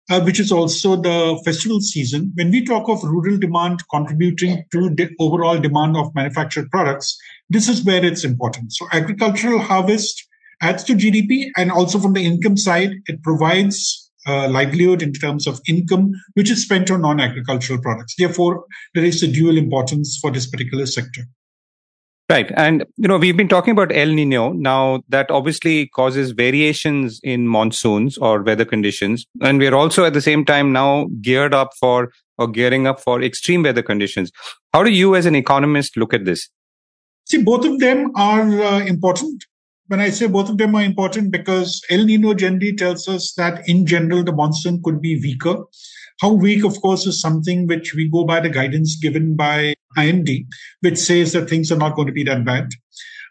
uh, 0.10 0.22
which 0.22 0.40
is 0.40 0.52
also 0.52 0.96
the 0.96 1.42
festival 1.46 1.80
season. 1.80 2.32
When 2.36 2.52
we 2.52 2.66
talk 2.66 2.90
of 2.90 3.04
rural 3.04 3.38
demand 3.38 3.82
contributing 3.90 4.64
to 4.72 4.90
the 4.90 5.10
overall 5.20 5.60
demand 5.60 5.98
of 5.98 6.14
manufactured 6.16 6.70
products, 6.70 7.18
this 7.50 7.70
is 7.70 7.84
where 7.84 8.04
it's 8.04 8.24
important. 8.24 8.74
So 8.74 8.88
agricultural 8.92 9.60
harvest 9.60 10.28
adds 10.62 10.84
to 10.86 10.94
GDP 10.94 11.50
and 11.58 11.72
also 11.72 12.00
from 12.00 12.14
the 12.14 12.26
income 12.26 12.58
side, 12.58 12.92
it 13.08 13.22
provides 13.24 14.12
uh, 14.28 14.48
livelihood 14.50 15.02
in 15.02 15.14
terms 15.14 15.48
of 15.48 15.60
income, 15.68 16.12
which 16.36 16.52
is 16.52 16.64
spent 16.64 16.92
on 16.92 17.02
non-agricultural 17.02 17.82
products. 17.82 18.16
Therefore, 18.18 18.66
there 18.94 19.04
is 19.04 19.24
a 19.24 19.28
dual 19.28 19.58
importance 19.58 20.20
for 20.22 20.32
this 20.32 20.48
particular 20.48 20.86
sector. 20.86 21.22
Right. 22.32 22.50
And, 22.56 22.86
you 22.96 23.10
know, 23.10 23.18
we've 23.18 23.36
been 23.36 23.50
talking 23.50 23.74
about 23.74 23.92
El 23.94 24.08
Nino. 24.08 24.54
Now, 24.54 25.04
that 25.10 25.30
obviously 25.30 25.88
causes 25.88 26.32
variations 26.32 27.20
in 27.24 27.46
monsoons 27.46 28.18
or 28.18 28.42
weather 28.42 28.64
conditions. 28.64 29.26
And 29.42 29.60
we're 29.60 29.76
also 29.76 30.06
at 30.06 30.14
the 30.14 30.22
same 30.22 30.46
time 30.46 30.72
now 30.72 31.10
geared 31.20 31.54
up 31.54 31.72
for 31.78 32.14
or 32.38 32.48
gearing 32.48 32.88
up 32.88 33.02
for 33.02 33.22
extreme 33.22 33.64
weather 33.64 33.82
conditions. 33.82 34.32
How 34.74 34.82
do 34.82 34.92
you, 34.92 35.14
as 35.14 35.26
an 35.26 35.36
economist, 35.36 35.98
look 35.98 36.14
at 36.14 36.24
this? 36.24 36.48
See, 37.26 37.44
both 37.44 37.66
of 37.66 37.80
them 37.80 38.14
are 38.16 38.62
uh, 38.62 38.80
important. 38.86 39.44
When 39.88 40.00
I 40.00 40.10
say 40.10 40.28
both 40.28 40.50
of 40.50 40.58
them 40.58 40.74
are 40.74 40.84
important, 40.84 41.32
because 41.32 41.82
El 41.90 42.06
Nino 42.06 42.34
generally 42.34 42.74
tells 42.74 43.10
us 43.10 43.34
that 43.34 43.68
in 43.68 43.86
general, 43.86 44.24
the 44.24 44.32
monsoon 44.32 44.82
could 44.82 45.02
be 45.02 45.20
weaker. 45.20 45.66
How 46.22 46.32
weak, 46.32 46.64
of 46.64 46.80
course, 46.82 47.08
is 47.08 47.20
something 47.20 47.66
which 47.66 47.96
we 47.96 48.08
go 48.08 48.24
by 48.24 48.40
the 48.40 48.50
guidance 48.50 48.96
given 48.96 49.36
by 49.36 49.74
IMD, 49.98 50.46
which 50.82 51.00
says 51.00 51.34
that 51.34 51.50
things 51.50 51.72
are 51.72 51.78
not 51.78 51.96
going 51.96 52.08
to 52.08 52.14
be 52.14 52.24
that 52.26 52.46
bad. 52.46 52.70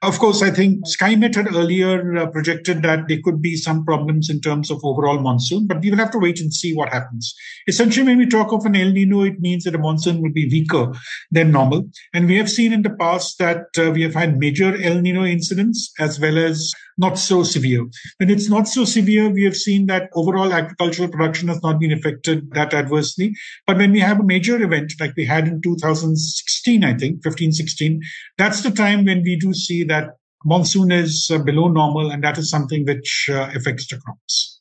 Of 0.02 0.18
course, 0.18 0.40
I 0.40 0.50
think 0.50 0.86
Skymet 0.86 1.34
had 1.34 1.54
earlier 1.54 2.16
uh, 2.16 2.26
projected 2.28 2.80
that 2.82 3.06
there 3.06 3.20
could 3.22 3.42
be 3.42 3.54
some 3.54 3.84
problems 3.84 4.30
in 4.30 4.40
terms 4.40 4.70
of 4.70 4.80
overall 4.82 5.20
monsoon, 5.20 5.66
but 5.66 5.82
we 5.82 5.90
will 5.90 5.98
have 5.98 6.10
to 6.12 6.18
wait 6.18 6.40
and 6.40 6.52
see 6.52 6.74
what 6.74 6.88
happens. 6.88 7.34
Essentially, 7.68 8.06
when 8.06 8.16
we 8.16 8.26
talk 8.26 8.50
of 8.50 8.64
an 8.64 8.74
El 8.74 8.92
Nino, 8.92 9.22
it 9.22 9.40
means 9.40 9.64
that 9.64 9.72
the 9.72 9.78
monsoon 9.78 10.22
will 10.22 10.32
be 10.32 10.48
weaker 10.48 10.90
than 11.30 11.52
normal. 11.52 11.86
And 12.14 12.26
we 12.26 12.38
have 12.38 12.48
seen 12.48 12.72
in 12.72 12.80
the 12.80 12.96
past 12.98 13.38
that 13.40 13.66
uh, 13.78 13.90
we 13.90 14.00
have 14.00 14.14
had 14.14 14.38
major 14.38 14.74
El 14.82 15.02
Nino 15.02 15.24
incidents 15.24 15.92
as 15.98 16.18
well 16.18 16.38
as 16.38 16.72
not 17.00 17.18
so 17.18 17.42
severe. 17.42 17.86
When 18.18 18.30
it's 18.30 18.48
not 18.48 18.68
so 18.68 18.84
severe, 18.84 19.28
we 19.28 19.44
have 19.44 19.56
seen 19.56 19.86
that 19.86 20.10
overall 20.14 20.52
agricultural 20.52 21.08
production 21.08 21.48
has 21.48 21.62
not 21.62 21.80
been 21.80 21.92
affected 21.92 22.52
that 22.52 22.74
adversely. 22.74 23.34
But 23.66 23.78
when 23.78 23.92
we 23.92 24.00
have 24.00 24.20
a 24.20 24.24
major 24.24 24.62
event 24.62 24.92
like 25.00 25.14
we 25.16 25.24
had 25.24 25.48
in 25.48 25.60
2016, 25.62 26.84
I 26.84 26.94
think, 26.94 27.22
15, 27.24 27.52
16, 27.52 28.00
that's 28.38 28.62
the 28.62 28.70
time 28.70 29.04
when 29.04 29.22
we 29.22 29.36
do 29.36 29.52
see 29.54 29.82
that 29.84 30.10
monsoon 30.44 30.92
is 30.92 31.30
uh, 31.32 31.38
below 31.38 31.68
normal, 31.68 32.10
and 32.10 32.22
that 32.22 32.38
is 32.38 32.50
something 32.50 32.84
which 32.84 33.28
uh, 33.32 33.50
affects 33.54 33.88
the 33.88 33.98
crops. 33.98 34.60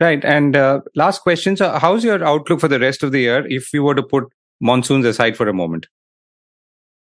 Right. 0.00 0.24
And 0.24 0.56
uh, 0.56 0.80
last 0.94 1.20
question. 1.22 1.56
So, 1.56 1.78
how's 1.78 2.04
your 2.04 2.24
outlook 2.24 2.60
for 2.60 2.68
the 2.68 2.78
rest 2.78 3.02
of 3.02 3.12
the 3.12 3.20
year 3.20 3.46
if 3.46 3.72
you 3.72 3.82
were 3.82 3.94
to 3.94 4.02
put 4.02 4.24
monsoons 4.60 5.04
aside 5.04 5.36
for 5.36 5.48
a 5.48 5.52
moment? 5.52 5.86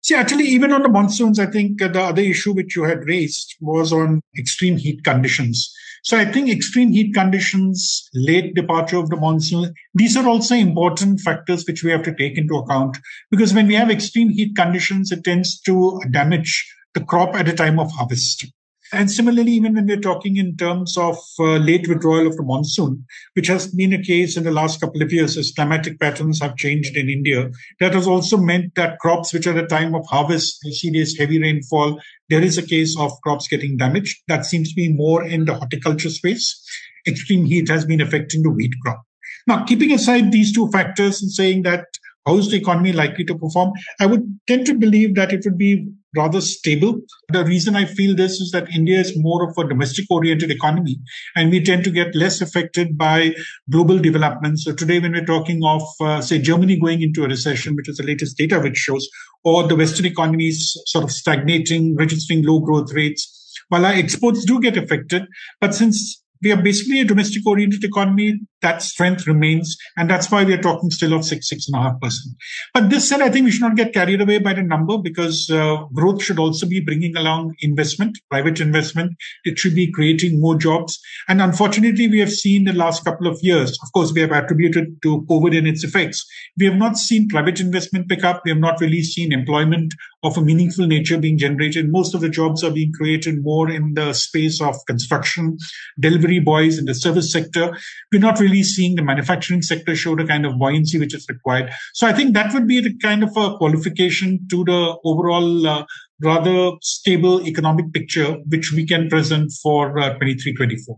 See, 0.03 0.15
actually, 0.15 0.45
even 0.45 0.73
on 0.73 0.83
the 0.83 0.89
monsoons, 0.89 1.39
I 1.39 1.47
think 1.47 1.83
uh, 1.83 1.89
the 1.89 2.01
other 2.01 2.23
issue 2.23 2.55
which 2.55 2.77
you 2.77 2.85
had 2.85 3.07
raised 3.07 3.57
was 3.61 3.93
on 3.93 4.21
extreme 4.39 4.77
heat 4.77 5.05
conditions. 5.05 5.73
So 6.05 6.17
I 6.17 6.25
think 6.25 6.49
extreme 6.49 6.93
heat 6.93 7.13
conditions, 7.13 8.09
late 8.15 8.55
departure 8.55 8.99
of 8.99 9.11
the 9.11 9.17
monsoon, 9.17 9.75
these 9.95 10.17
are 10.17 10.27
also 10.27 10.55
important 10.55 11.21
factors 11.21 11.65
which 11.67 11.83
we 11.83 11.91
have 11.91 12.03
to 12.05 12.15
take 12.15 12.39
into 12.39 12.57
account 12.57 12.97
because 13.31 13.53
when 13.53 13.67
we 13.67 13.75
have 13.75 13.91
extreme 13.91 14.31
heat 14.31 14.55
conditions, 14.57 15.11
it 15.11 15.25
tends 15.25 15.61
to 15.63 16.01
damage 16.11 16.73
the 16.95 17.05
crop 17.05 17.35
at 17.35 17.49
a 17.49 17.53
time 17.53 17.79
of 17.79 17.91
harvest. 17.93 18.47
And 18.93 19.11
similarly, 19.11 19.53
even 19.53 19.75
when 19.75 19.87
we're 19.87 20.01
talking 20.01 20.37
in 20.37 20.57
terms 20.57 20.97
of 20.97 21.19
uh, 21.39 21.57
late 21.57 21.87
withdrawal 21.89 22.27
of 22.27 22.37
the 22.37 22.43
monsoon, 22.43 23.05
which 23.35 23.47
has 23.49 23.67
been 23.67 23.93
a 23.93 24.03
case 24.03 24.37
in 24.37 24.45
the 24.45 24.51
last 24.51 24.81
couple 24.81 25.03
of 25.03 25.13
years 25.13 25.37
as 25.37 25.53
climatic 25.53 26.01
patterns 26.01 26.41
have 26.41 26.57
changed 26.57 26.97
in 26.97 27.09
India, 27.11 27.51
that 27.81 27.95
has 27.95 28.07
also 28.07 28.37
meant 28.37 28.75
that 28.77 28.99
crops 28.99 29.33
which 29.33 29.47
are 29.47 29.59
at 29.59 29.69
time 29.69 29.95
of 29.95 30.07
harvest, 30.07 30.61
this 30.63 31.17
heavy 31.19 31.41
rainfall, 31.41 32.01
there 32.31 32.43
is 32.43 32.57
a 32.57 32.67
case 32.67 32.97
of 32.99 33.13
crops 33.23 33.49
getting 33.49 33.77
damaged. 33.77 34.17
That 34.29 34.47
seems 34.47 34.71
to 34.71 34.77
be 34.77 34.93
more 34.93 35.25
in 35.25 35.45
the 35.45 35.55
horticulture 35.55 36.11
space. 36.11 36.63
Extreme 37.07 37.47
heat 37.47 37.69
has 37.69 37.85
been 37.85 38.01
affecting 38.01 38.43
the 38.43 38.51
wheat 38.51 38.73
crop. 38.83 39.03
Now, 39.47 39.65
keeping 39.65 39.93
aside 39.93 40.31
these 40.31 40.53
two 40.53 40.71
factors 40.71 41.23
and 41.23 41.31
saying 41.31 41.63
that 41.63 41.87
how 42.27 42.37
is 42.37 42.51
the 42.51 42.59
economy 42.59 42.93
likely 42.93 43.25
to 43.25 43.39
perform, 43.39 43.73
I 43.99 44.07
would 44.07 44.39
tend 44.47 44.67
to 44.67 44.75
believe 44.75 45.15
that 45.15 45.33
it 45.33 45.43
would 45.45 45.57
be 45.57 45.91
rather 46.19 46.41
stable. 46.41 47.01
The 47.29 47.45
reason 47.45 47.77
I 47.77 47.85
feel 47.85 48.15
this 48.17 48.41
is 48.41 48.51
that 48.51 48.69
India 48.71 48.99
is 49.01 49.13
more 49.17 49.49
of 49.49 49.57
a 49.57 49.69
domestic 49.69 50.07
oriented 50.11 50.51
economy 50.51 50.99
and 51.37 51.51
we 51.51 51.63
tend 51.63 51.85
to 51.85 51.91
get 51.91 52.15
less 52.15 52.41
affected 52.41 52.99
by 52.99 53.35
global 53.71 53.99
developments. 53.99 54.65
So 54.65 54.73
today, 54.73 54.99
when 54.99 55.13
we're 55.13 55.25
talking 55.25 55.61
of, 55.65 55.83
uh, 56.01 56.21
say, 56.21 56.39
Germany 56.39 56.79
going 56.79 57.03
into 57.03 57.25
a 57.25 57.29
recession, 57.29 57.77
which 57.77 57.89
is 57.89 57.97
the 57.97 58.05
latest 58.05 58.37
data 58.37 58.61
which 58.61 58.77
shows, 58.77 59.09
or 59.45 59.67
the 59.67 59.77
Western 59.77 60.07
economies 60.07 60.77
sort 60.87 61.05
of 61.05 61.11
stagnating, 61.13 61.97
registering 61.97 62.45
low 62.45 62.61
growth 62.61 62.93
rates, 62.93 63.35
while 63.69 63.87
our 63.87 63.93
exports 63.93 64.45
do 64.45 64.61
get 64.61 64.77
affected, 64.77 65.23
but 65.61 65.75
since 65.75 66.23
we 66.43 66.53
are 66.53 66.63
basically 66.63 67.01
a 67.01 67.05
domestic 67.05 67.47
oriented 67.47 67.85
economy. 67.85 68.41
That 68.61 68.83
strength 68.83 69.27
remains. 69.27 69.77
And 69.97 70.11
that's 70.11 70.31
why 70.31 70.45
we 70.45 70.53
are 70.53 70.61
talking 70.61 70.91
still 70.91 71.13
of 71.13 71.25
six, 71.25 71.49
six 71.49 71.69
and 71.69 71.77
a 71.77 71.83
half 71.83 72.01
percent. 72.01 72.35
But 72.75 72.91
this 72.91 73.09
said, 73.09 73.21
I 73.21 73.31
think 73.31 73.45
we 73.45 73.51
should 73.53 73.63
not 73.63 73.77
get 73.77 73.95
carried 73.95 74.21
away 74.21 74.39
by 74.39 74.55
the 74.55 74.63
number 74.63 74.99
because 74.99 75.49
uh, 75.51 75.85
growth 75.93 76.23
should 76.23 76.39
also 76.39 76.67
be 76.67 76.81
bringing 76.81 77.17
along 77.17 77.55
investment, 77.61 78.19
private 78.31 78.61
investment. 78.61 79.17
It 79.45 79.59
should 79.59 79.75
be 79.75 79.93
creating 79.93 80.41
more 80.41 80.57
jobs. 80.57 80.99
And 81.29 81.41
unfortunately, 81.41 82.09
we 82.09 82.19
have 82.19 82.33
seen 82.33 82.65
the 82.65 82.73
last 82.73 83.05
couple 83.05 83.27
of 83.27 83.39
years, 83.43 83.79
of 83.83 83.93
course, 83.93 84.13
we 84.13 84.21
have 84.21 84.33
attributed 84.33 85.01
to 85.03 85.23
COVID 85.23 85.57
and 85.57 85.69
its 85.69 85.85
effects. 85.85 86.27
We 86.59 86.67
have 86.67 86.77
not 86.77 86.97
seen 86.97 87.29
private 87.29 87.61
investment 87.61 88.09
pick 88.09 88.25
up. 88.25 88.43
We 88.45 88.51
have 88.51 88.59
not 88.59 88.81
really 88.81 89.03
seen 89.03 89.33
employment 89.33 89.95
of 90.23 90.37
a 90.37 90.43
meaningful 90.43 90.87
nature 90.87 91.19
being 91.19 91.39
generated. 91.39 91.91
Most 91.91 92.15
of 92.15 92.21
the 92.21 92.29
jobs 92.29 92.65
are 92.65 92.71
being 92.73 92.93
created 92.93 93.43
more 93.43 93.71
in 93.71 93.95
the 93.95 94.13
space 94.13 94.61
of 94.61 94.75
construction, 94.87 95.57
delivery 96.01 96.28
boys 96.39 96.77
in 96.79 96.85
the 96.85 96.95
service 96.95 97.33
sector. 97.33 97.75
We're 98.13 98.21
not 98.21 98.39
really 98.39 98.63
seeing 98.63 98.95
the 98.95 99.03
manufacturing 99.03 99.63
sector 99.63 99.97
show 99.97 100.15
the 100.15 100.27
kind 100.27 100.45
of 100.45 100.59
buoyancy 100.59 100.99
which 100.99 101.15
is 101.15 101.27
required. 101.29 101.71
So 101.95 102.07
I 102.07 102.13
think 102.13 102.35
that 102.35 102.53
would 102.53 102.69
be 102.69 102.81
the 102.81 102.95
kind 102.99 103.23
of 103.23 103.31
a 103.37 103.57
qualification 103.57 104.47
to 104.51 104.65
the 104.65 104.99
overall 105.05 105.67
uh, 105.67 105.87
rather 106.23 106.73
stable 106.83 107.47
economic 107.47 107.93
picture 107.95 108.37
which 108.49 108.73
we 108.73 108.87
can 108.87 109.09
present 109.09 109.51
for 109.63 109.99
uh, 109.99 110.19
23-24. 110.19 110.97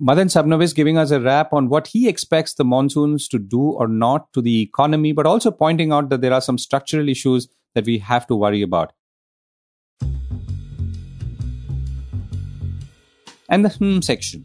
Madan 0.00 0.28
Sabnavis 0.28 0.74
giving 0.74 0.96
us 0.96 1.10
a 1.10 1.20
wrap 1.20 1.52
on 1.52 1.68
what 1.68 1.88
he 1.88 2.08
expects 2.08 2.54
the 2.54 2.64
monsoons 2.64 3.26
to 3.28 3.38
do 3.38 3.60
or 3.60 3.88
not 3.88 4.32
to 4.32 4.40
the 4.40 4.62
economy, 4.62 5.10
but 5.12 5.26
also 5.26 5.50
pointing 5.50 5.90
out 5.90 6.08
that 6.10 6.20
there 6.20 6.32
are 6.32 6.40
some 6.40 6.56
structural 6.56 7.08
issues 7.08 7.48
that 7.74 7.84
we 7.84 7.98
have 7.98 8.24
to 8.28 8.36
worry 8.36 8.62
about. 8.62 8.92
And 13.48 13.64
the 13.64 13.70
hmm 13.70 14.00
section. 14.00 14.44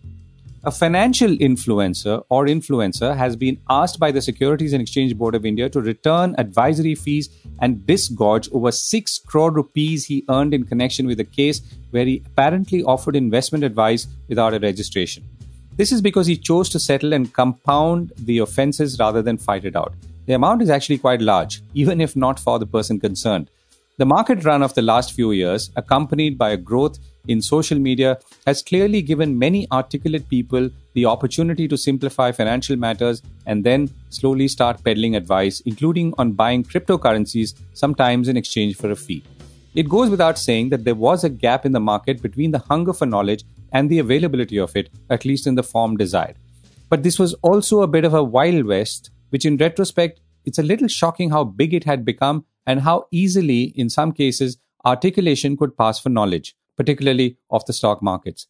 A 0.66 0.72
financial 0.72 1.32
influencer 1.48 2.24
or 2.30 2.46
influencer 2.46 3.18
has 3.18 3.36
been 3.36 3.58
asked 3.70 4.00
by 4.00 4.12
the 4.12 4.22
Securities 4.22 4.72
and 4.72 4.82
Exchange 4.82 5.18
Board 5.18 5.36
of 5.36 5.46
India 5.46 5.70
to 5.70 5.82
return 5.82 6.36
advisory 6.38 6.96
fees 6.96 7.28
and 7.60 7.86
disgorge 7.86 8.48
over 8.54 8.72
6 8.72 9.20
crore 9.28 9.52
rupees 9.52 10.06
he 10.06 10.24
earned 10.30 10.54
in 10.54 10.64
connection 10.64 11.06
with 11.06 11.20
a 11.20 11.26
case 11.26 11.62
where 11.92 12.06
he 12.06 12.24
apparently 12.26 12.82
offered 12.84 13.18
investment 13.18 13.66
advice 13.66 14.08
without 14.30 14.54
a 14.54 14.60
registration. 14.60 15.28
This 15.76 15.92
is 15.92 16.02
because 16.02 16.28
he 16.28 16.38
chose 16.38 16.70
to 16.70 16.80
settle 16.80 17.12
and 17.12 17.34
compound 17.34 18.14
the 18.18 18.38
offenses 18.38 18.98
rather 18.98 19.22
than 19.22 19.38
fight 19.38 19.66
it 19.66 19.76
out. 19.76 19.94
The 20.28 20.34
amount 20.34 20.62
is 20.62 20.70
actually 20.70 21.00
quite 21.00 21.20
large, 21.20 21.62
even 21.74 22.00
if 22.00 22.16
not 22.16 22.40
for 22.40 22.58
the 22.58 22.66
person 22.66 23.02
concerned. 23.02 23.50
The 23.98 24.06
market 24.06 24.46
run 24.46 24.64
of 24.64 24.74
the 24.76 24.82
last 24.82 25.12
few 25.12 25.34
years, 25.34 25.72
accompanied 25.76 26.38
by 26.38 26.52
a 26.52 26.58
growth 26.58 27.00
in 27.28 27.42
social 27.42 27.80
media, 27.80 28.20
has 28.46 28.62
clearly 28.62 29.02
given 29.02 29.38
many 29.38 29.68
articulate 29.72 30.28
people 30.30 30.70
the 30.94 31.06
opportunity 31.06 31.68
to 31.68 31.78
simplify 31.78 32.32
financial 32.32 32.76
matters 32.76 33.22
and 33.46 33.64
then 33.64 33.90
slowly 34.10 34.48
start 34.48 34.84
peddling 34.84 35.16
advice, 35.16 35.62
including 35.62 36.14
on 36.18 36.34
buying 36.34 36.64
cryptocurrencies, 36.64 37.54
sometimes 37.74 38.28
in 38.28 38.38
exchange 38.38 38.76
for 38.76 38.92
a 38.92 38.96
fee. 38.96 39.24
It 39.76 39.90
goes 39.90 40.10
without 40.10 40.38
saying 40.38 40.70
that 40.70 40.84
there 40.84 40.96
was 40.96 41.24
a 41.24 41.30
gap 41.30 41.66
in 41.66 41.72
the 41.72 41.80
market 41.80 42.22
between 42.22 42.52
the 42.52 42.60
hunger 42.60 42.94
for 42.94 43.06
knowledge 43.06 43.44
and 43.72 43.90
the 43.90 44.00
availability 44.00 44.60
of 44.60 44.76
it, 44.76 44.90
at 45.10 45.26
least 45.26 45.48
in 45.48 45.56
the 45.56 45.64
form 45.64 45.98
desired. 45.98 46.36
But 46.90 47.02
this 47.02 47.18
was 47.18 47.34
also 47.42 47.82
a 47.82 47.88
bit 47.88 48.06
of 48.06 48.14
a 48.14 48.24
Wild 48.24 48.66
West 48.66 49.10
which 49.32 49.46
in 49.46 49.58
retrospect, 49.58 50.20
it's 50.46 50.60
a 50.60 50.64
little 50.64 50.88
shocking 50.88 51.32
how 51.32 51.44
big 51.44 51.74
it 51.74 51.86
had 51.86 52.06
become 52.06 52.46
and 52.68 52.82
how 52.82 53.08
easily, 53.10 53.74
in 53.76 53.90
some 53.90 54.12
cases, 54.12 54.58
articulation 54.86 55.58
could 55.58 55.76
pass 55.76 56.00
for 56.00 56.10
knowledge, 56.10 56.56
particularly 56.78 57.38
of 57.50 57.66
the 57.66 57.74
stock 57.74 58.02
markets. 58.02 58.48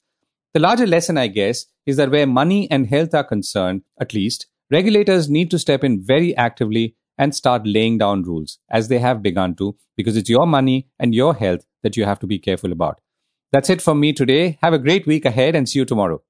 The 0.54 0.60
larger 0.60 0.86
lesson, 0.86 1.18
I 1.18 1.28
guess, 1.28 1.66
is 1.86 1.98
that 1.98 2.12
where 2.12 2.28
money 2.28 2.70
and 2.70 2.88
health 2.88 3.14
are 3.14 3.24
concerned, 3.24 3.84
at 4.00 4.14
least, 4.14 4.48
regulators 4.72 5.30
need 5.30 5.50
to 5.52 5.60
step 5.60 5.84
in 5.84 6.06
very 6.06 6.36
actively 6.36 6.96
and 7.18 7.36
start 7.36 7.66
laying 7.66 7.98
down 7.98 8.24
rules, 8.24 8.60
as 8.70 8.88
they 8.88 9.00
have 9.00 9.22
begun 9.22 9.56
to, 9.56 9.76
because 9.98 10.18
it's 10.18 10.30
your 10.30 10.48
money 10.48 10.88
and 11.00 11.14
your 11.14 11.34
health 11.36 11.66
that 11.84 11.98
you 11.98 12.06
have 12.06 12.20
to 12.20 12.28
be 12.28 12.40
careful 12.40 12.72
about. 12.72 13.00
That's 13.52 13.70
it 13.70 13.82
from 13.82 14.00
me 14.00 14.14
today. 14.14 14.58
Have 14.62 14.74
a 14.74 14.80
great 14.80 15.06
week 15.06 15.26
ahead 15.26 15.56
and 15.56 15.70
see 15.70 15.80
you 15.80 15.86
tomorrow. 15.86 16.22